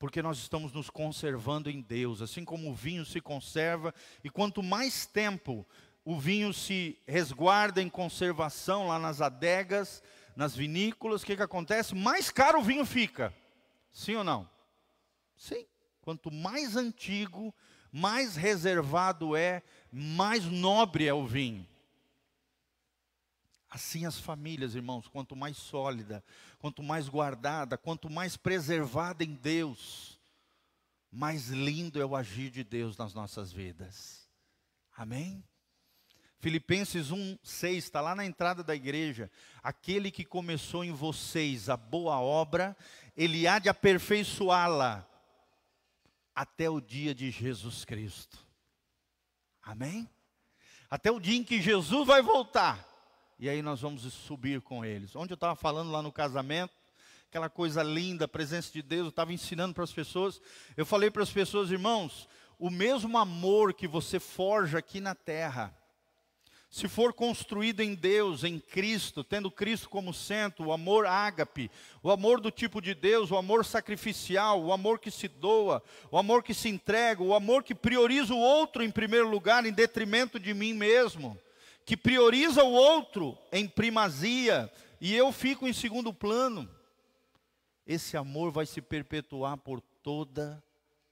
[0.00, 4.62] Porque nós estamos nos conservando em Deus, assim como o vinho se conserva, e quanto
[4.62, 5.66] mais tempo
[6.02, 10.02] o vinho se resguarda em conservação lá nas adegas,
[10.34, 11.94] nas vinícolas, o que, que acontece?
[11.94, 13.30] Mais caro o vinho fica.
[13.92, 14.48] Sim ou não?
[15.36, 15.66] Sim.
[16.00, 17.54] Quanto mais antigo,
[17.92, 21.68] mais reservado é, mais nobre é o vinho.
[23.70, 26.24] Assim as famílias, irmãos, quanto mais sólida,
[26.58, 30.18] quanto mais guardada, quanto mais preservada em Deus,
[31.10, 34.28] mais lindo é o agir de Deus nas nossas vidas.
[34.96, 35.44] Amém?
[36.40, 39.30] Filipenses 1, 6, está lá na entrada da igreja.
[39.62, 42.76] Aquele que começou em vocês a boa obra,
[43.16, 45.06] ele há de aperfeiçoá-la
[46.34, 48.38] até o dia de Jesus Cristo.
[49.62, 50.08] Amém?
[50.88, 52.89] Até o dia em que Jesus vai voltar.
[53.42, 55.16] E aí nós vamos subir com eles.
[55.16, 56.74] Onde eu estava falando lá no casamento,
[57.26, 60.42] aquela coisa linda, a presença de Deus, eu estava ensinando para as pessoas.
[60.76, 65.74] Eu falei para as pessoas, irmãos, o mesmo amor que você forja aqui na terra,
[66.68, 71.70] se for construído em Deus, em Cristo, tendo Cristo como centro, o amor ágape,
[72.02, 76.18] o amor do tipo de Deus, o amor sacrificial, o amor que se doa, o
[76.18, 80.38] amor que se entrega, o amor que prioriza o outro em primeiro lugar, em detrimento
[80.38, 81.40] de mim mesmo,
[81.90, 86.70] que prioriza o outro em primazia e eu fico em segundo plano.
[87.84, 90.62] Esse amor vai se perpetuar por toda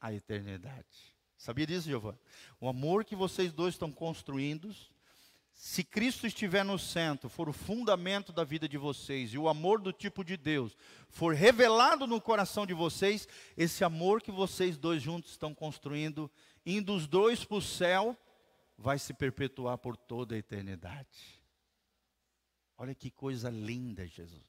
[0.01, 1.17] a eternidade.
[1.37, 2.21] Sabia disso, Giovanni?
[2.61, 4.73] O amor que vocês dois estão construindo
[5.53, 9.81] se Cristo estiver no centro, for o fundamento da vida de vocês, e o amor
[9.81, 10.77] do tipo de Deus
[11.09, 16.31] for revelado no coração de vocês, esse amor que vocês dois juntos estão construindo,
[16.65, 18.17] indo os dois para o céu,
[18.79, 21.43] vai se perpetuar por toda a eternidade.
[22.77, 24.47] Olha que coisa linda, Jesus.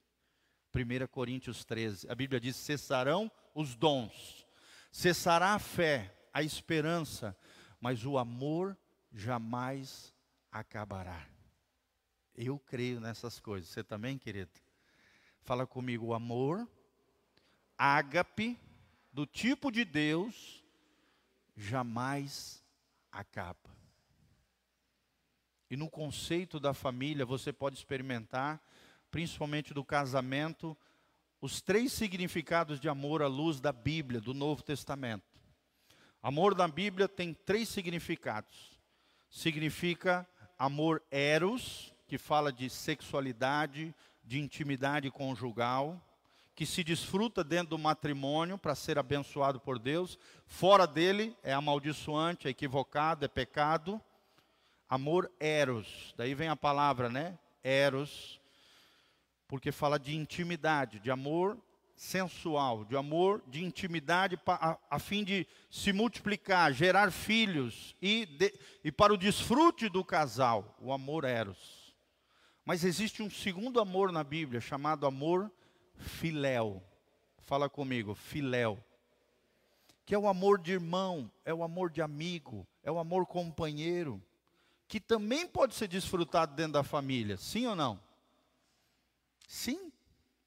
[0.72, 4.46] 1 Coríntios 13, a Bíblia diz: cessarão os dons,
[4.92, 7.36] cessará a fé, a esperança,
[7.80, 8.78] mas o amor
[9.12, 10.14] jamais
[10.52, 11.26] acabará.
[12.32, 13.68] Eu creio nessas coisas.
[13.68, 14.52] Você também, querido?
[15.42, 16.68] Fala comigo, o amor,
[17.76, 18.56] ágape,
[19.12, 20.64] do tipo de Deus,
[21.56, 22.64] jamais
[23.10, 23.79] acaba.
[25.70, 28.60] E no conceito da família, você pode experimentar,
[29.10, 30.76] principalmente do casamento,
[31.40, 35.24] os três significados de amor à luz da Bíblia, do Novo Testamento.
[36.22, 38.78] Amor da Bíblia tem três significados.
[39.30, 40.28] Significa
[40.58, 46.04] amor eros, que fala de sexualidade, de intimidade conjugal,
[46.54, 52.48] que se desfruta dentro do matrimônio para ser abençoado por Deus, fora dele é amaldiçoante,
[52.48, 53.98] é equivocado, é pecado.
[54.90, 57.38] Amor eros, daí vem a palavra, né?
[57.62, 58.40] Eros,
[59.46, 61.56] porque fala de intimidade, de amor
[62.00, 68.52] sensual, de amor, de intimidade, a, a fim de se multiplicar, gerar filhos e, de,
[68.82, 71.94] e para o desfrute do casal, o amor eros.
[72.64, 75.52] Mas existe um segundo amor na Bíblia, chamado amor
[75.94, 76.82] filéu.
[77.38, 78.82] Fala comigo, filéu.
[80.06, 84.22] Que é o amor de irmão, é o amor de amigo, é o amor companheiro,
[84.90, 88.02] que também pode ser desfrutado dentro da família, sim ou não?
[89.46, 89.92] Sim,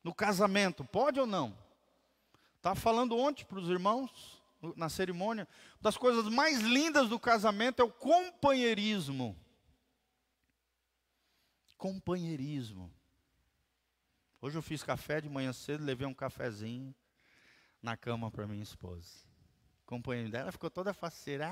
[0.03, 1.57] no casamento, pode ou não?
[2.57, 4.43] Estava falando ontem para os irmãos,
[4.75, 5.47] na cerimônia,
[5.79, 9.33] das coisas mais lindas do casamento é o companheirismo.
[11.77, 12.93] Companheirismo.
[14.41, 16.93] Hoje eu fiz café de manhã cedo, levei um cafezinho
[17.81, 19.25] na cama para minha esposa.
[19.85, 21.49] Companheiro dela ficou toda faceira.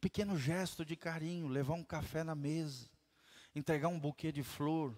[0.00, 2.88] Pequeno gesto de carinho, levar um café na mesa,
[3.54, 4.96] entregar um buquê de flor,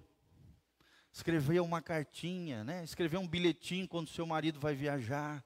[1.12, 2.85] escrever uma cartinha, né?
[2.85, 5.45] escrever um bilhetinho quando seu marido vai viajar.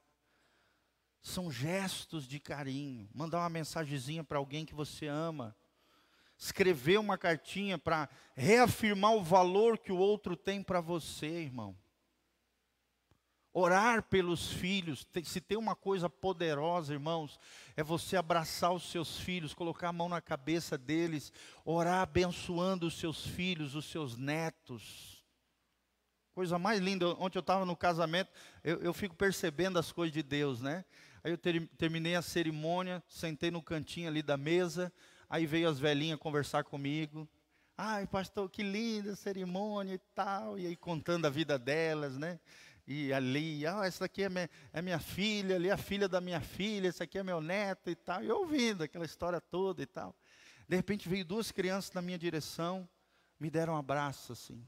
[1.21, 3.09] São gestos de carinho.
[3.13, 5.55] Mandar uma mensagenzinha para alguém que você ama.
[6.37, 11.75] Escrever uma cartinha para reafirmar o valor que o outro tem para você, irmão.
[13.59, 17.39] Orar pelos filhos, se tem uma coisa poderosa, irmãos,
[17.75, 21.33] é você abraçar os seus filhos, colocar a mão na cabeça deles,
[21.65, 25.25] orar abençoando os seus filhos, os seus netos.
[26.35, 28.29] Coisa mais linda, ontem eu estava no casamento,
[28.63, 30.85] eu, eu, fico percebendo as coisas de Deus, né?
[31.23, 34.93] Aí eu ter, terminei a cerimônia, sentei no cantinho ali da mesa,
[35.27, 37.27] aí veio as velhinhas conversar comigo.
[37.79, 40.57] Ai, pastor, que linda cerimônia e tal.
[40.57, 42.39] E aí contando a vida delas, né?
[42.87, 46.21] E ali, ah, essa aqui é minha, é minha filha, ali é a filha da
[46.21, 48.23] minha filha, esse aqui é meu neto e tal.
[48.23, 50.15] E ouvindo aquela história toda e tal.
[50.69, 52.87] De repente veio duas crianças na minha direção,
[53.37, 54.65] me deram um abraço assim.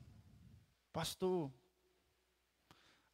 [0.92, 1.50] Pastor,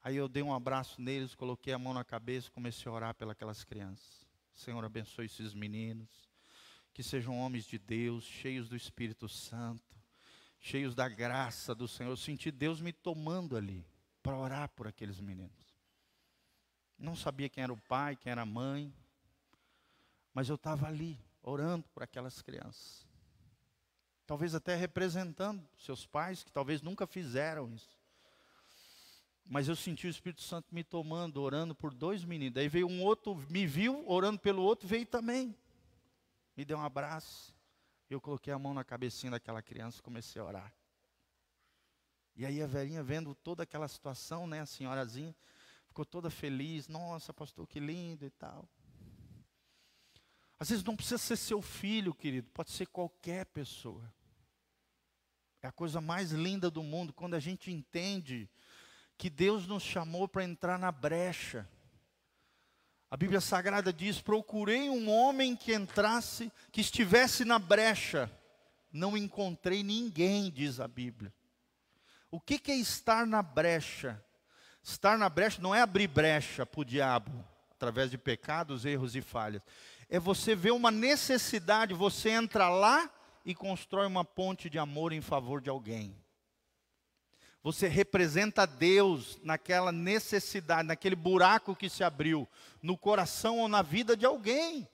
[0.01, 3.63] Aí eu dei um abraço neles, coloquei a mão na cabeça, comecei a orar pelas
[3.63, 4.23] crianças.
[4.53, 6.29] Senhor, abençoe esses meninos,
[6.93, 9.97] que sejam homens de Deus, cheios do Espírito Santo,
[10.59, 12.11] cheios da graça do Senhor.
[12.11, 13.83] Eu senti Deus me tomando ali
[14.25, 15.77] para orar por aqueles meninos.
[16.97, 18.91] Não sabia quem era o pai, quem era a mãe,
[20.33, 23.05] mas eu estava ali, orando por aquelas crianças.
[24.25, 27.99] Talvez até representando seus pais, que talvez nunca fizeram isso.
[29.45, 32.55] Mas eu senti o Espírito Santo me tomando, orando por dois meninos.
[32.55, 35.55] Daí veio um outro, me viu orando pelo outro, veio também.
[36.57, 37.53] Me deu um abraço.
[38.09, 40.73] Eu coloquei a mão na cabecinha daquela criança e comecei a orar.
[42.35, 45.33] E aí a velhinha vendo toda aquela situação, né, a senhorazinha,
[45.87, 46.87] ficou toda feliz.
[46.87, 48.67] Nossa, pastor, que lindo e tal.
[50.59, 54.13] Às vezes não precisa ser seu filho, querido, pode ser qualquer pessoa.
[55.61, 58.49] É a coisa mais linda do mundo quando a gente entende
[59.17, 61.67] que Deus nos chamou para entrar na brecha.
[63.09, 68.31] A Bíblia Sagrada diz: procurei um homem que entrasse, que estivesse na brecha.
[68.91, 71.33] Não encontrei ninguém, diz a Bíblia.
[72.35, 74.21] O que, é estar na brecha?
[74.83, 77.31] Estar na brecha não é abrir brecha para o diabo,
[77.71, 79.61] através de pecados, erros e falhas.
[80.09, 83.09] É você ver uma necessidade, você entra lá
[83.45, 86.13] e constrói uma ponte de amor em favor de alguém.
[87.63, 92.45] Você representa Deus naquela necessidade, naquele buraco que se abriu,
[92.81, 94.85] no coração ou na vida de alguém.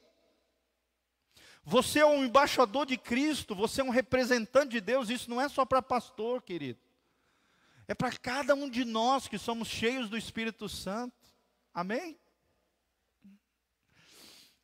[1.64, 5.50] Você é um embaixador de Cristo, você é um representante de Deus, isso não é
[5.50, 6.91] só para pastor, querido.
[7.92, 11.28] É para cada um de nós que somos cheios do Espírito Santo.
[11.74, 12.18] Amém?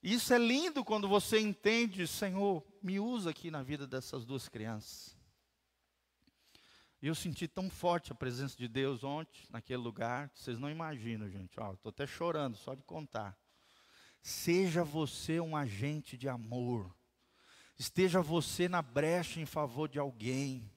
[0.02, 5.14] Isso é lindo quando você entende, Senhor, me usa aqui na vida dessas duas crianças.
[7.02, 11.30] Eu senti tão forte a presença de Deus ontem, naquele lugar, que vocês não imaginam,
[11.30, 11.52] gente.
[11.52, 13.38] Estou até chorando só de contar.
[14.22, 16.96] Seja você um agente de amor.
[17.78, 20.72] Esteja você na brecha em favor de alguém.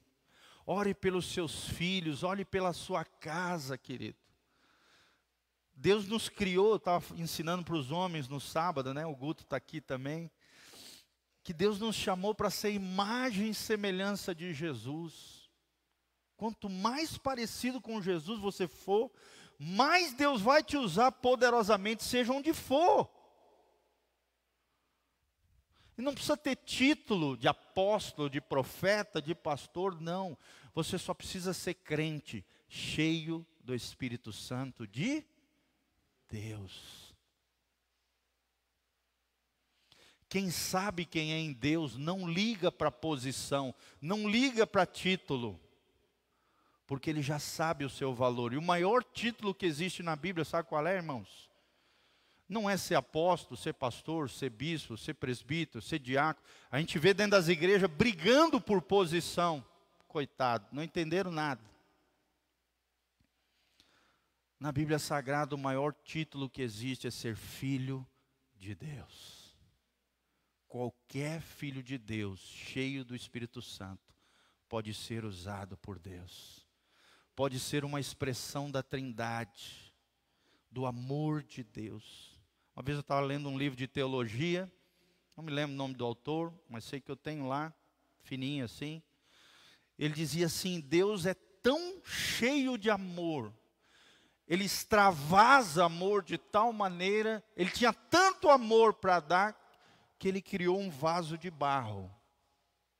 [0.73, 4.17] Ore pelos seus filhos, ore pela sua casa, querido.
[5.73, 9.05] Deus nos criou, estava ensinando para os homens no sábado, né?
[9.05, 10.31] O Guto está aqui também.
[11.43, 15.49] Que Deus nos chamou para ser imagem e semelhança de Jesus.
[16.37, 19.11] Quanto mais parecido com Jesus você for,
[19.59, 23.11] mais Deus vai te usar poderosamente, seja onde for.
[25.97, 30.37] E não precisa ter título de apóstolo, de profeta, de pastor, não.
[30.73, 35.23] Você só precisa ser crente, cheio do Espírito Santo de
[36.29, 37.13] Deus.
[40.29, 45.59] Quem sabe quem é em Deus não liga para posição, não liga para título
[46.91, 48.51] porque ele já sabe o seu valor.
[48.51, 51.49] E o maior título que existe na Bíblia, sabe qual é, irmãos?
[52.49, 56.45] Não é ser apóstolo, ser pastor, ser bispo, ser presbítero, ser diácono.
[56.69, 59.65] A gente vê dentro das igrejas brigando por posição.
[60.11, 61.63] Coitado, não entenderam nada.
[64.59, 68.05] Na Bíblia Sagrada, o maior título que existe é ser filho
[68.55, 69.57] de Deus.
[70.67, 74.13] Qualquer filho de Deus, cheio do Espírito Santo,
[74.69, 76.61] pode ser usado por Deus
[77.35, 79.91] pode ser uma expressão da Trindade,
[80.69, 82.39] do amor de Deus.
[82.75, 84.71] Uma vez eu estava lendo um livro de teologia,
[85.35, 87.73] não me lembro o nome do autor, mas sei que eu tenho lá,
[88.19, 89.01] fininho assim.
[90.01, 93.53] Ele dizia assim: Deus é tão cheio de amor,
[94.47, 99.61] ele extravasa amor de tal maneira, ele tinha tanto amor para dar,
[100.17, 102.11] que ele criou um vaso de barro.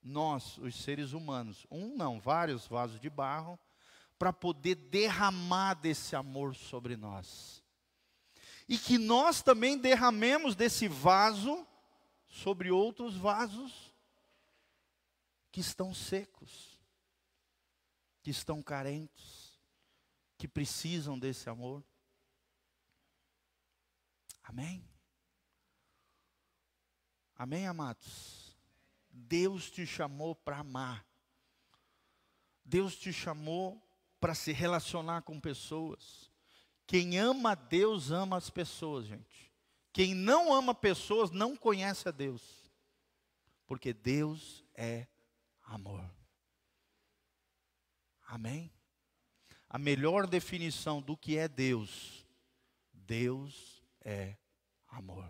[0.03, 3.59] Nós, os seres humanos, um não, vários vasos de barro,
[4.19, 7.63] para poder derramar desse amor sobre nós.
[8.69, 11.65] E que nós também derramemos desse vaso
[12.27, 13.91] sobre outros vasos
[15.51, 16.70] que estão secos,
[18.21, 19.59] que estão carentes,
[20.37, 21.83] que precisam desse amor.
[24.43, 24.83] Amém?
[27.35, 28.55] Amém, amados?
[29.09, 31.05] Deus te chamou para amar.
[32.63, 33.81] Deus te chamou
[34.19, 36.31] para se relacionar com pessoas.
[36.85, 39.51] Quem ama a Deus ama as pessoas, gente.
[39.91, 42.71] Quem não ama pessoas não conhece a Deus.
[43.65, 45.07] Porque Deus é
[45.63, 46.20] amor.
[48.31, 48.71] Amém?
[49.69, 52.25] A melhor definição do que é Deus,
[52.93, 54.37] Deus é
[54.87, 55.29] amor.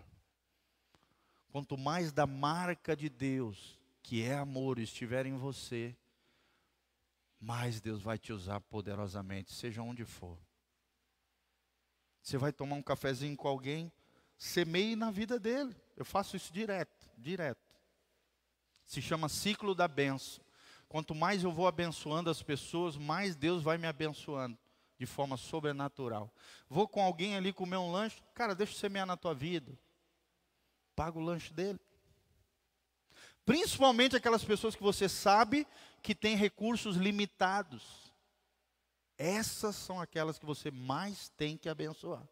[1.50, 5.96] Quanto mais da marca de Deus, que é amor, estiver em você,
[7.40, 10.38] mais Deus vai te usar poderosamente, seja onde for.
[12.22, 13.90] Você vai tomar um cafezinho com alguém,
[14.38, 15.74] semeie na vida dele.
[15.96, 17.74] Eu faço isso direto, direto.
[18.84, 20.44] Se chama ciclo da benção.
[20.92, 24.58] Quanto mais eu vou abençoando as pessoas, mais Deus vai me abençoando
[24.98, 26.30] de forma sobrenatural.
[26.68, 29.72] Vou com alguém ali comer um lanche, cara, deixa eu semear na tua vida.
[30.94, 31.80] Paga o lanche dele.
[33.42, 35.66] Principalmente aquelas pessoas que você sabe
[36.02, 38.12] que têm recursos limitados.
[39.16, 42.22] Essas são aquelas que você mais tem que abençoar.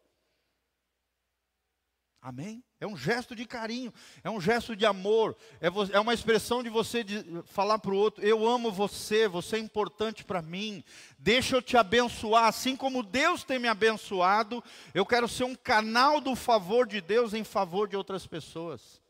[2.21, 2.63] Amém?
[2.79, 3.91] É um gesto de carinho,
[4.23, 7.97] é um gesto de amor, é, é uma expressão de você de falar para o
[7.97, 10.83] outro: Eu amo você, você é importante para mim,
[11.17, 14.63] deixa eu te abençoar, assim como Deus tem me abençoado,
[14.93, 19.01] eu quero ser um canal do favor de Deus em favor de outras pessoas.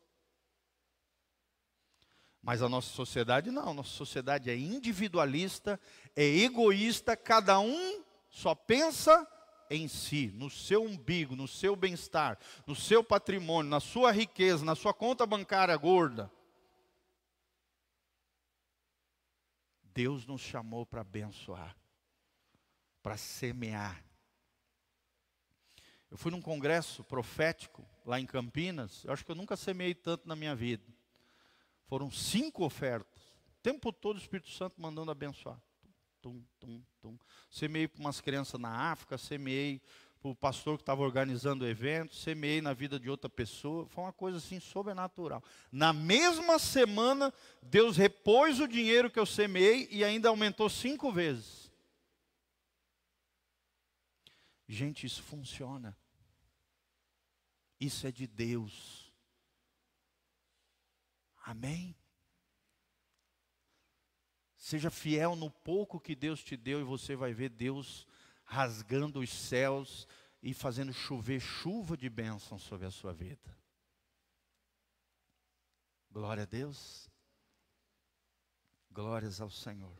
[2.41, 5.77] Mas a nossa sociedade não, nossa sociedade é individualista,
[6.15, 9.27] é egoísta, cada um só pensa
[9.71, 14.75] em si, no seu umbigo, no seu bem-estar, no seu patrimônio, na sua riqueza, na
[14.75, 16.29] sua conta bancária gorda.
[19.93, 21.75] Deus nos chamou para abençoar,
[23.01, 24.03] para semear.
[26.09, 30.27] Eu fui num congresso profético lá em Campinas, eu acho que eu nunca semeei tanto
[30.27, 30.83] na minha vida.
[31.85, 33.21] Foram cinco ofertas.
[33.57, 35.61] O tempo todo o Espírito Santo mandando abençoar.
[36.21, 37.17] Tum, tum, tum.
[37.49, 39.81] Semeei para umas crianças na África, semeei
[40.21, 43.87] para o pastor que estava organizando o evento, semeei na vida de outra pessoa.
[43.87, 45.43] Foi uma coisa assim sobrenatural.
[45.71, 51.71] Na mesma semana, Deus repôs o dinheiro que eu semeei e ainda aumentou cinco vezes.
[54.67, 55.97] Gente, isso funciona.
[57.79, 59.11] Isso é de Deus.
[61.43, 61.95] Amém?
[64.61, 68.05] Seja fiel no pouco que Deus te deu e você vai ver Deus
[68.43, 70.07] rasgando os céus
[70.39, 73.57] e fazendo chover chuva de bênção sobre a sua vida.
[76.11, 77.09] Glória a Deus.
[78.91, 79.97] Glórias ao Senhor.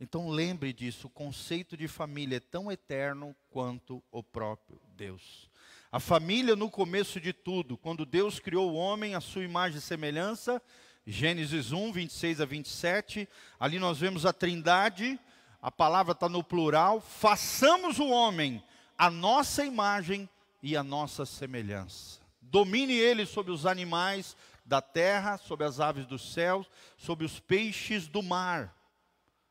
[0.00, 5.48] Então lembre disso, o conceito de família é tão eterno quanto o próprio Deus.
[5.92, 9.82] A família no começo de tudo, quando Deus criou o homem à sua imagem e
[9.82, 10.60] semelhança,
[11.06, 13.28] Gênesis 1, 26 a 27,
[13.60, 15.18] ali nós vemos a trindade,
[15.62, 18.62] a palavra está no plural, façamos o homem
[18.98, 20.28] a nossa imagem
[20.62, 22.20] e a nossa semelhança.
[22.40, 28.08] Domine ele sobre os animais da terra, sobre as aves dos céus, sobre os peixes
[28.08, 28.74] do mar.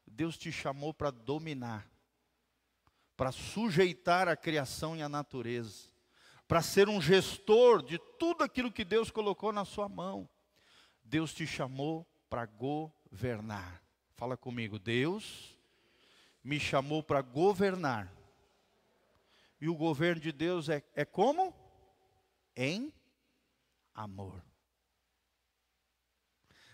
[0.05, 1.87] Deus te chamou para dominar,
[3.15, 5.95] para sujeitar a criação e a natureza
[6.47, 10.29] para ser um gestor de tudo aquilo que Deus colocou na sua mão.
[11.05, 13.81] Deus te chamou para governar.
[14.15, 15.55] Fala comigo, Deus
[16.43, 18.11] me chamou para governar.
[19.59, 21.53] E o governo de Deus é, é como?
[22.55, 22.93] Em
[23.93, 24.43] amor.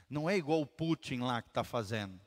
[0.10, 2.20] Não é igual o Putin lá que está fazendo.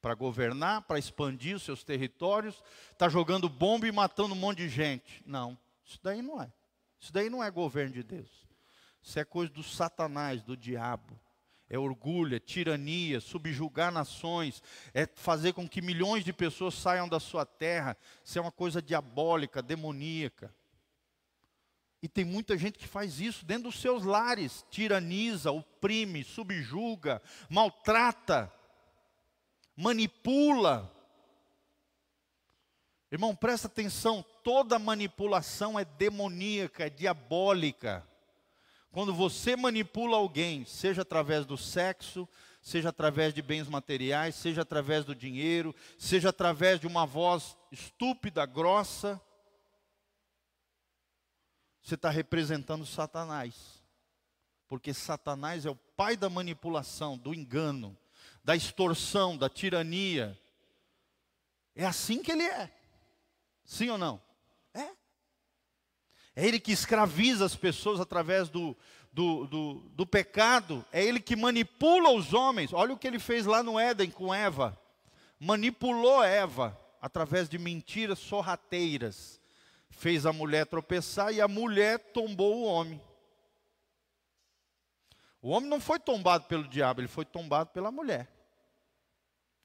[0.00, 2.62] Para governar, para expandir os seus territórios,
[2.92, 5.22] está jogando bomba e matando um monte de gente.
[5.26, 6.52] Não, isso daí não é.
[7.00, 8.46] Isso daí não é governo de Deus.
[9.02, 11.18] Isso é coisa do Satanás, do diabo.
[11.70, 14.62] É orgulho, é tirania, subjugar nações,
[14.94, 17.96] é fazer com que milhões de pessoas saiam da sua terra.
[18.24, 20.54] Isso é uma coisa diabólica, demoníaca.
[22.00, 28.52] E tem muita gente que faz isso dentro dos seus lares, tiraniza, oprime, subjuga, maltrata,
[29.76, 30.94] manipula.
[33.10, 38.06] Irmão, presta atenção, toda manipulação é demoníaca, é diabólica.
[38.90, 42.28] Quando você manipula alguém, seja através do sexo,
[42.60, 48.44] seja através de bens materiais, seja através do dinheiro, seja através de uma voz estúpida,
[48.46, 49.20] grossa,
[51.82, 53.82] você está representando Satanás.
[54.66, 57.96] Porque Satanás é o pai da manipulação, do engano,
[58.44, 60.38] da extorsão, da tirania.
[61.74, 62.70] É assim que ele é.
[63.64, 64.27] Sim ou não?
[66.38, 66.46] É.
[66.46, 68.76] Ele que escraviza as pessoas através do,
[69.12, 70.84] do, do, do, pecado.
[70.92, 72.72] É ele que manipula os homens.
[72.72, 74.80] Olha o que ele fez lá no Éden com Eva.
[75.40, 79.40] Manipulou Eva através de mentiras sorrateiras.
[79.90, 83.02] Fez a mulher tropeçar e a mulher tombou o homem.
[85.42, 88.28] O homem não foi tombado pelo diabo, ele foi tombado pela mulher.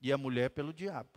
[0.01, 1.09] E a mulher pelo diabo.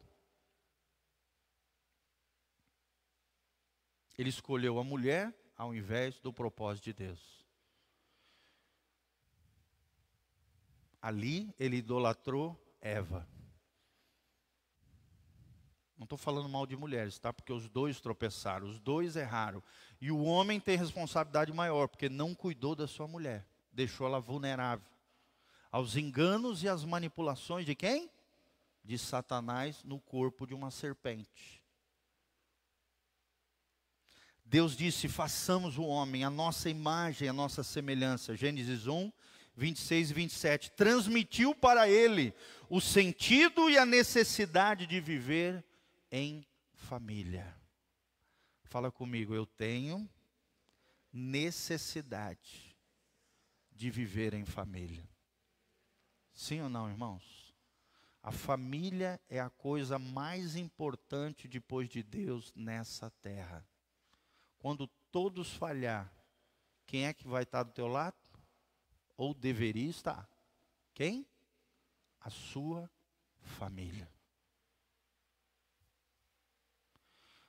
[4.18, 7.44] Ele escolheu a mulher ao invés do propósito de Deus.
[11.00, 13.26] Ali ele idolatrou Eva.
[15.96, 17.32] Não estou falando mal de mulheres, tá?
[17.32, 19.62] Porque os dois tropeçaram, os dois erraram.
[20.00, 24.96] E o homem tem responsabilidade maior, porque não cuidou da sua mulher, deixou ela vulnerável
[25.76, 28.10] aos enganos e às manipulações de quem?
[28.82, 31.55] De Satanás no corpo de uma serpente.
[34.46, 38.36] Deus disse: façamos o homem a nossa imagem, a nossa semelhança.
[38.36, 39.12] Gênesis 1,
[39.56, 40.70] 26 e 27.
[40.72, 42.32] Transmitiu para ele
[42.70, 45.64] o sentido e a necessidade de viver
[46.12, 47.56] em família.
[48.64, 50.08] Fala comigo, eu tenho
[51.12, 52.76] necessidade
[53.72, 55.08] de viver em família.
[56.32, 57.54] Sim ou não, irmãos?
[58.22, 63.66] A família é a coisa mais importante depois de Deus nessa terra.
[64.66, 66.12] Quando todos falhar,
[66.86, 68.16] quem é que vai estar do teu lado?
[69.16, 70.28] Ou deveria estar?
[70.92, 71.24] Quem?
[72.18, 72.90] A sua
[73.38, 74.12] família.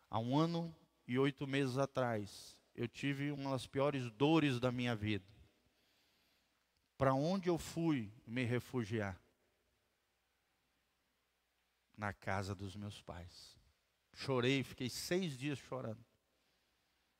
[0.07, 0.71] Há um ano
[1.07, 5.25] e oito meses atrás, eu tive uma das piores dores da minha vida.
[6.99, 9.19] Para onde eu fui me refugiar?
[11.97, 13.57] Na casa dos meus pais.
[14.13, 16.06] Chorei, fiquei seis dias chorando.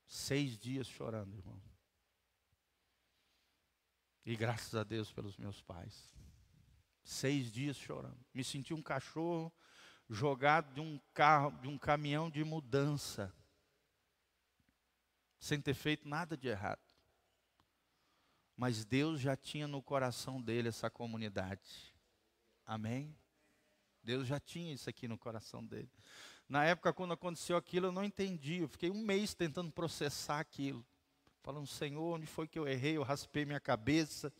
[0.07, 1.61] Seis dias chorando, irmão.
[4.25, 6.15] E graças a Deus pelos meus pais.
[7.03, 8.19] Seis dias chorando.
[8.33, 9.53] Me senti um cachorro
[10.09, 13.33] jogado de um carro, de um caminhão de mudança.
[15.39, 16.81] Sem ter feito nada de errado.
[18.55, 21.93] Mas Deus já tinha no coração dele essa comunidade.
[22.65, 23.15] Amém?
[24.01, 25.91] Deus já tinha isso aqui no coração dele.
[26.49, 28.59] Na época, quando aconteceu aquilo, eu não entendi.
[28.61, 30.85] Eu fiquei um mês tentando processar aquilo.
[31.41, 32.97] Falando, Senhor, onde foi que eu errei?
[32.97, 34.31] Eu raspei minha cabeça.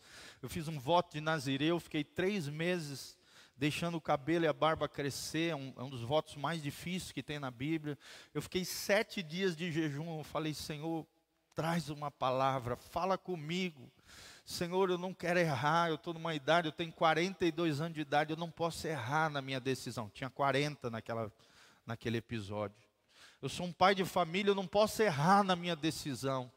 [0.42, 1.78] Eu fiz um voto de Nazireu.
[1.78, 3.16] Fiquei três meses
[3.56, 5.52] deixando o cabelo e a barba crescer.
[5.52, 7.98] É um, é um dos votos mais difíceis que tem na Bíblia.
[8.32, 10.18] Eu fiquei sete dias de jejum.
[10.18, 11.06] Eu falei, Senhor,
[11.54, 13.90] traz uma palavra, fala comigo.
[14.44, 18.32] Senhor, eu não quero errar, eu estou numa idade, eu tenho 42 anos de idade,
[18.32, 20.08] eu não posso errar na minha decisão.
[20.08, 21.30] Tinha 40 naquela
[21.88, 22.86] naquele episódio.
[23.40, 26.52] Eu sou um pai de família, eu não posso errar na minha decisão.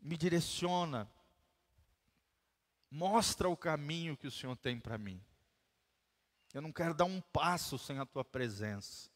[0.00, 1.08] Me direciona.
[2.90, 5.22] Mostra o caminho que o Senhor tem para mim.
[6.52, 9.08] Eu não quero dar um passo sem a tua presença.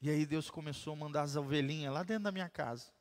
[0.00, 2.92] E aí Deus começou a mandar as ovelhinhas lá dentro da minha casa.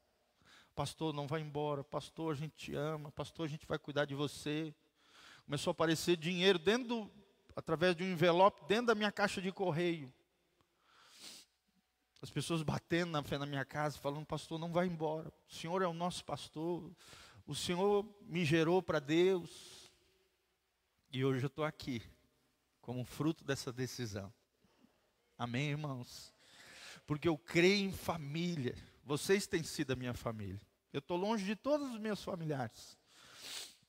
[0.74, 1.84] Pastor, não vai embora.
[1.84, 3.12] Pastor, a gente te ama.
[3.12, 4.74] Pastor, a gente vai cuidar de você.
[5.46, 7.12] Começou a aparecer dinheiro dentro do,
[7.56, 10.12] através de um envelope dentro da minha caixa de correio.
[12.22, 15.32] As pessoas batendo na, na minha casa, falando, pastor, não vai embora.
[15.48, 16.92] O Senhor é o nosso pastor.
[17.46, 19.92] O Senhor me gerou para Deus.
[21.12, 22.02] E hoje eu estou aqui,
[22.82, 24.34] como fruto dessa decisão.
[25.38, 26.34] Amém, irmãos?
[27.06, 28.76] Porque eu creio em família.
[29.04, 30.60] Vocês têm sido a minha família.
[30.92, 32.98] Eu estou longe de todos os meus familiares.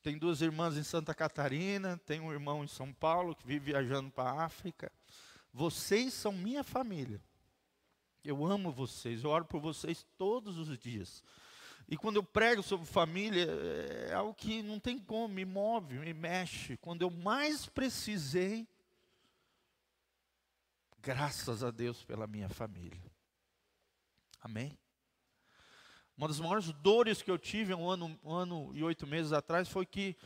[0.03, 4.11] Tenho duas irmãs em Santa Catarina, tenho um irmão em São Paulo que vive viajando
[4.11, 4.93] para a África.
[5.53, 7.21] Vocês são minha família.
[8.27, 11.23] Eu amo vocês, eu oro por vocês todos os dias.
[11.89, 13.47] E quando eu prego sobre família,
[14.11, 16.77] é algo que não tem como, me move, me mexe.
[16.79, 18.67] Quando eu mais precisei,
[20.99, 23.13] graças a Deus pela minha família.
[24.41, 24.77] Amém?
[26.17, 29.69] Uma das maiores dores que eu tive um ano, um ano e oito meses atrás
[29.69, 30.17] foi que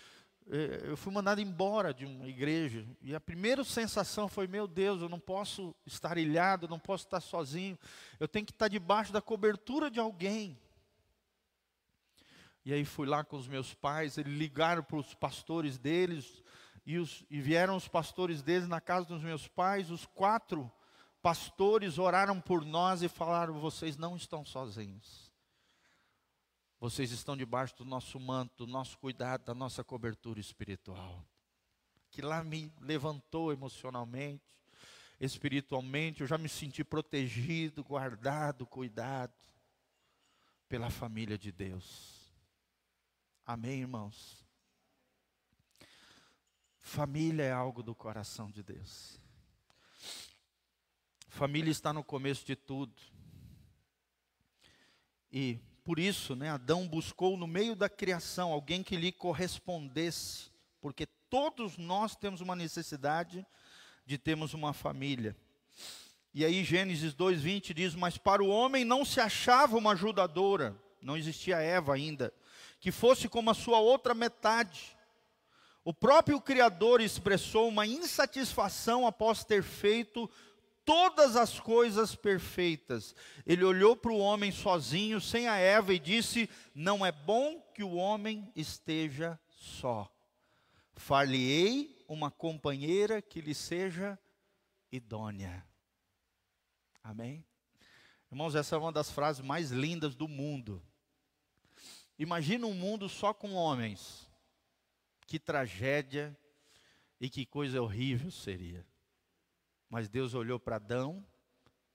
[0.51, 2.85] eu fui mandado embora de uma igreja.
[3.01, 7.05] E a primeira sensação foi: meu Deus, eu não posso estar ilhado, eu não posso
[7.05, 7.79] estar sozinho,
[8.19, 10.59] eu tenho que estar debaixo da cobertura de alguém.
[12.65, 16.43] E aí fui lá com os meus pais, eles ligaram para os pastores deles,
[16.85, 20.71] e, os, e vieram os pastores deles na casa dos meus pais, os quatro
[21.23, 25.30] pastores oraram por nós e falaram: vocês não estão sozinhos.
[26.81, 31.23] Vocês estão debaixo do nosso manto, do nosso cuidado, da nossa cobertura espiritual.
[32.11, 34.59] Que lá me levantou emocionalmente,
[35.21, 39.35] espiritualmente, eu já me senti protegido, guardado, cuidado
[40.71, 42.33] pela família de Deus.
[43.45, 44.43] Amém, irmãos?
[46.79, 49.21] Família é algo do coração de Deus.
[51.29, 52.95] Família está no começo de tudo.
[55.31, 55.61] E
[55.91, 60.49] por isso, né, Adão buscou no meio da criação alguém que lhe correspondesse,
[60.81, 63.45] porque todos nós temos uma necessidade
[64.07, 65.37] de termos uma família.
[66.33, 71.17] E aí Gênesis 2:20 diz: "Mas para o homem não se achava uma ajudadora, não
[71.17, 72.33] existia Eva ainda,
[72.79, 74.97] que fosse como a sua outra metade."
[75.85, 80.31] O próprio Criador expressou uma insatisfação após ter feito
[80.85, 83.15] todas as coisas perfeitas.
[83.47, 87.83] Ele olhou para o homem sozinho, sem a Eva, e disse: Não é bom que
[87.83, 90.11] o homem esteja só.
[90.95, 94.19] Far-lhe-ei uma companheira que lhe seja
[94.91, 95.65] idônea.
[97.03, 97.45] Amém?
[98.31, 100.83] Irmãos, essa é uma das frases mais lindas do mundo.
[102.19, 104.29] Imagina um mundo só com homens.
[105.27, 106.37] Que tragédia
[107.21, 108.87] e que coisa horrível seria.
[109.91, 111.27] Mas Deus olhou para Adão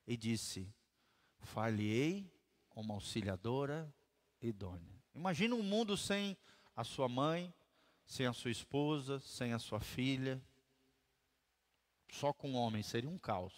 [0.06, 0.70] e disse:
[1.38, 2.30] Falhei
[2.74, 3.92] uma auxiliadora
[4.40, 4.94] idônea.
[5.14, 6.36] Imagina um mundo sem
[6.76, 7.52] a sua mãe,
[8.04, 10.40] sem a sua esposa, sem a sua filha.
[12.12, 13.54] Só com homem seria um caos.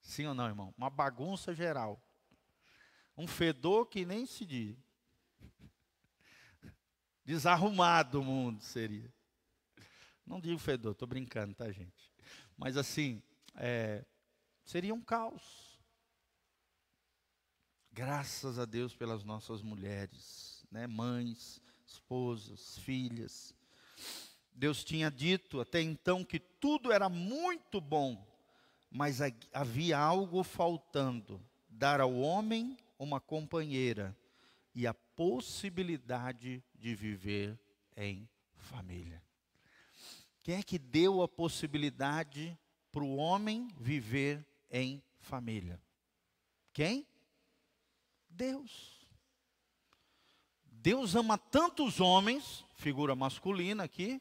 [0.00, 0.72] Sim ou não, irmão?
[0.78, 2.00] Uma bagunça geral.
[3.16, 4.78] Um fedor que nem se diz.
[7.24, 9.12] Desarrumado o mundo seria.
[10.24, 12.09] Não digo fedor, estou brincando, tá, gente?
[12.60, 13.22] Mas assim,
[13.56, 14.04] é,
[14.66, 15.80] seria um caos.
[17.90, 23.56] Graças a Deus pelas nossas mulheres, né, mães, esposas, filhas.
[24.52, 28.22] Deus tinha dito até então que tudo era muito bom,
[28.90, 29.20] mas
[29.54, 34.14] havia algo faltando: dar ao homem uma companheira
[34.74, 37.58] e a possibilidade de viver
[37.96, 39.29] em família.
[40.42, 42.58] Quem é que deu a possibilidade
[42.90, 45.80] para o homem viver em família?
[46.72, 47.06] Quem?
[48.28, 49.06] Deus.
[50.64, 54.20] Deus ama tantos homens, figura masculina aqui,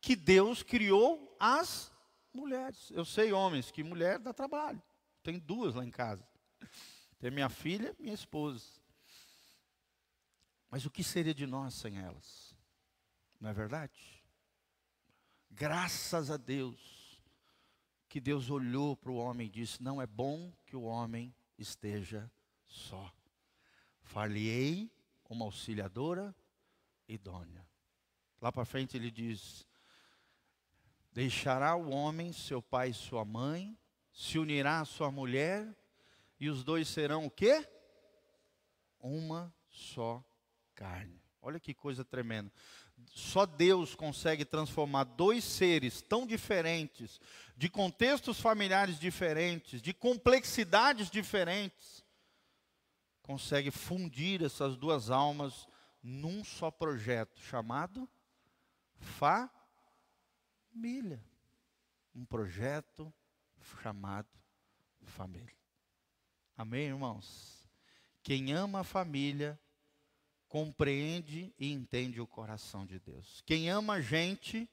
[0.00, 1.92] que Deus criou as
[2.32, 2.90] mulheres.
[2.92, 4.80] Eu sei, homens, que mulher dá trabalho.
[5.22, 6.26] Tem duas lá em casa.
[7.18, 8.64] Tem minha filha minha esposa.
[10.70, 12.54] Mas o que seria de nós sem elas?
[13.40, 14.17] Não é verdade?
[15.58, 17.20] Graças a Deus,
[18.08, 22.30] que Deus olhou para o homem e disse: Não é bom que o homem esteja
[22.64, 23.12] só.
[24.00, 24.88] Far-lhe-ei
[25.28, 26.32] uma auxiliadora
[27.08, 27.66] idônea.
[28.40, 29.66] Lá para frente ele diz:
[31.12, 33.76] Deixará o homem seu pai e sua mãe,
[34.12, 35.76] se unirá à sua mulher,
[36.38, 37.68] e os dois serão o quê?
[39.00, 40.24] Uma só
[40.72, 41.20] carne.
[41.42, 42.52] Olha que coisa tremenda.
[43.06, 47.20] Só Deus consegue transformar dois seres tão diferentes,
[47.56, 52.04] de contextos familiares diferentes, de complexidades diferentes,
[53.22, 55.68] consegue fundir essas duas almas
[56.02, 58.08] num só projeto chamado
[60.72, 61.22] família.
[62.14, 63.12] Um projeto
[63.82, 64.28] chamado
[65.02, 65.56] família.
[66.56, 67.68] Amém, irmãos?
[68.22, 69.58] Quem ama a família
[70.48, 73.42] compreende e entende o coração de Deus.
[73.44, 74.68] Quem ama a gente,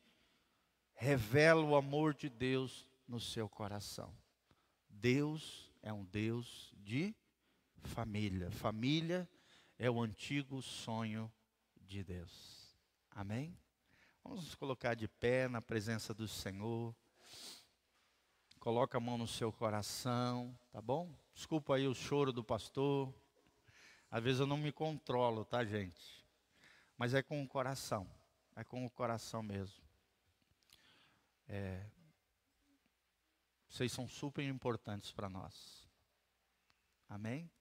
[0.94, 4.16] revela o amor de Deus no seu coração.
[4.90, 7.14] Deus é um Deus de
[7.84, 8.50] família.
[8.50, 9.30] Família
[9.78, 11.32] é o antigo sonho
[11.82, 12.74] de Deus.
[13.12, 13.56] Amém?
[14.24, 16.96] Vamos nos colocar de pé na presença do Senhor.
[18.60, 21.14] Coloca a mão no seu coração, tá bom?
[21.34, 23.14] Desculpa aí o choro do pastor.
[24.16, 26.26] Às vezes eu não me controlo, tá, gente?
[26.98, 28.10] Mas é com o coração.
[28.56, 29.84] É com o coração mesmo.
[31.50, 31.86] É,
[33.68, 35.86] vocês são super importantes para nós.
[37.10, 37.52] Amém?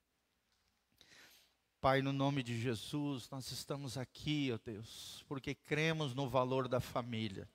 [1.80, 6.78] Pai, no nome de Jesus, nós estamos aqui, ó Deus, porque cremos no valor da
[6.78, 7.50] família.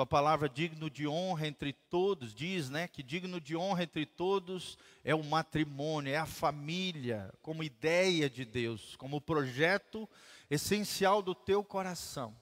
[0.00, 4.78] Tua palavra digno de honra entre todos, diz, né, que digno de honra entre todos
[5.04, 10.08] é o matrimônio, é a família, como ideia de Deus, como projeto
[10.48, 12.34] essencial do teu coração.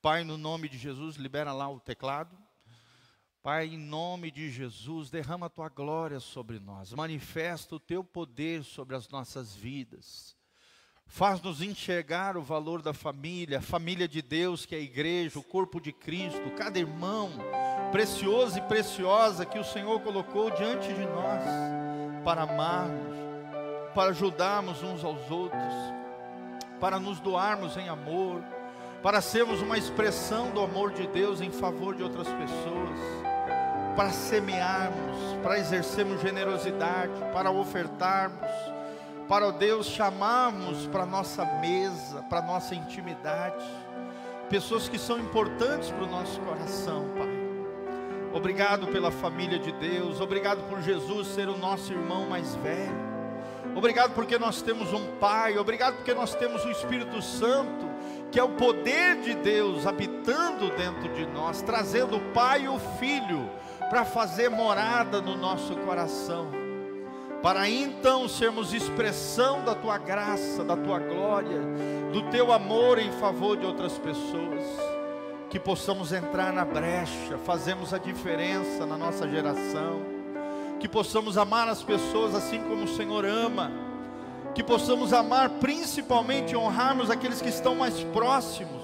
[0.00, 2.38] Pai, no nome de Jesus, libera lá o teclado.
[3.42, 8.62] Pai, em nome de Jesus, derrama a tua glória sobre nós, manifesta o teu poder
[8.62, 10.36] sobre as nossas vidas.
[11.14, 15.78] Faz-nos enxergar o valor da família, família de Deus, que é a igreja, o corpo
[15.78, 17.28] de Cristo, cada irmão
[17.90, 21.42] precioso e preciosa que o Senhor colocou diante de nós,
[22.24, 23.14] para amarmos,
[23.94, 25.74] para ajudarmos uns aos outros,
[26.80, 28.42] para nos doarmos em amor,
[29.02, 32.98] para sermos uma expressão do amor de Deus em favor de outras pessoas,
[33.94, 38.71] para semearmos, para exercermos generosidade, para ofertarmos
[39.32, 43.64] para o Deus chamarmos para nossa mesa, para nossa intimidade,
[44.50, 47.30] pessoas que são importantes para o nosso coração, Pai.
[48.34, 52.94] Obrigado pela família de Deus, obrigado por Jesus ser o nosso irmão mais velho.
[53.74, 57.86] Obrigado porque nós temos um Pai, obrigado porque nós temos o Espírito Santo,
[58.30, 62.78] que é o poder de Deus habitando dentro de nós, trazendo o Pai e o
[62.98, 63.48] Filho
[63.88, 66.61] para fazer morada no nosso coração
[67.42, 71.60] para então sermos expressão da tua graça, da tua glória,
[72.12, 74.62] do teu amor em favor de outras pessoas,
[75.50, 80.02] que possamos entrar na brecha, fazemos a diferença na nossa geração,
[80.78, 83.72] que possamos amar as pessoas assim como o Senhor ama,
[84.54, 88.82] que possamos amar principalmente honrarmos aqueles que estão mais próximos,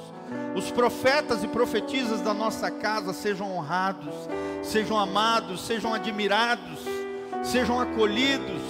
[0.57, 4.15] os profetas e profetisas da nossa casa sejam honrados,
[4.63, 6.98] sejam amados, sejam admirados
[7.43, 8.63] sejam acolhidos,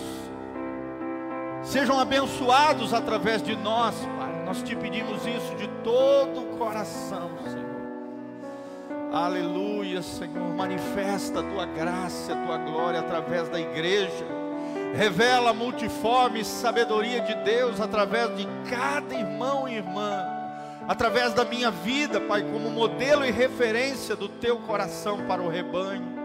[1.62, 4.44] sejam abençoados através de nós, Pai.
[4.44, 7.68] Nós te pedimos isso de todo o coração, Senhor.
[9.12, 10.54] Aleluia, Senhor.
[10.54, 14.26] Manifesta a tua graça, a tua glória através da igreja.
[14.94, 20.26] Revela a multiforme sabedoria de Deus através de cada irmão e irmã,
[20.86, 26.16] através da minha vida, Pai, como modelo e referência do teu coração para o rebanho.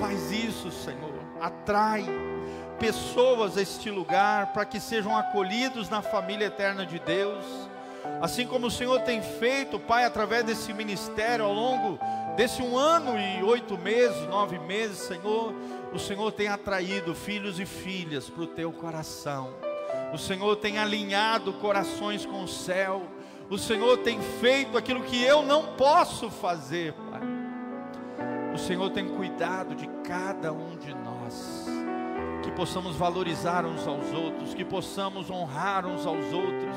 [0.00, 1.07] Faz isso, Senhor
[1.40, 2.04] atrai
[2.78, 7.44] pessoas a este lugar para que sejam acolhidos na família eterna de Deus.
[8.22, 11.98] Assim como o Senhor tem feito, Pai, através desse ministério ao longo
[12.36, 15.52] desse um ano e oito meses, nove meses, Senhor,
[15.92, 19.52] o Senhor tem atraído filhos e filhas para o teu coração.
[20.12, 23.02] O Senhor tem alinhado corações com o céu.
[23.50, 27.22] O Senhor tem feito aquilo que eu não posso fazer, Pai.
[28.54, 31.17] O Senhor tem cuidado de cada um de nós
[32.58, 36.76] possamos valorizar uns aos outros, que possamos honrar uns aos outros,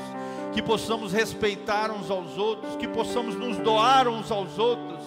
[0.52, 5.02] que possamos respeitar uns aos outros, que possamos nos doar uns aos outros,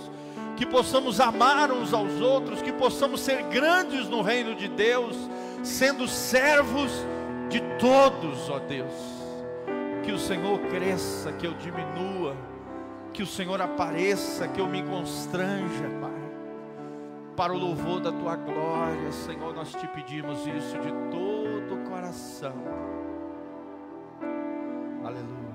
[0.58, 5.16] que possamos amar uns aos outros, que possamos ser grandes no reino de Deus,
[5.64, 6.92] sendo servos
[7.50, 8.94] de todos, ó Deus.
[10.04, 12.36] Que o Senhor cresça, que eu diminua,
[13.14, 15.90] que o Senhor apareça, que eu me constranja,
[17.36, 22.56] para o louvor da tua glória, Senhor, nós te pedimos isso de todo o coração.
[25.04, 25.46] Aleluia.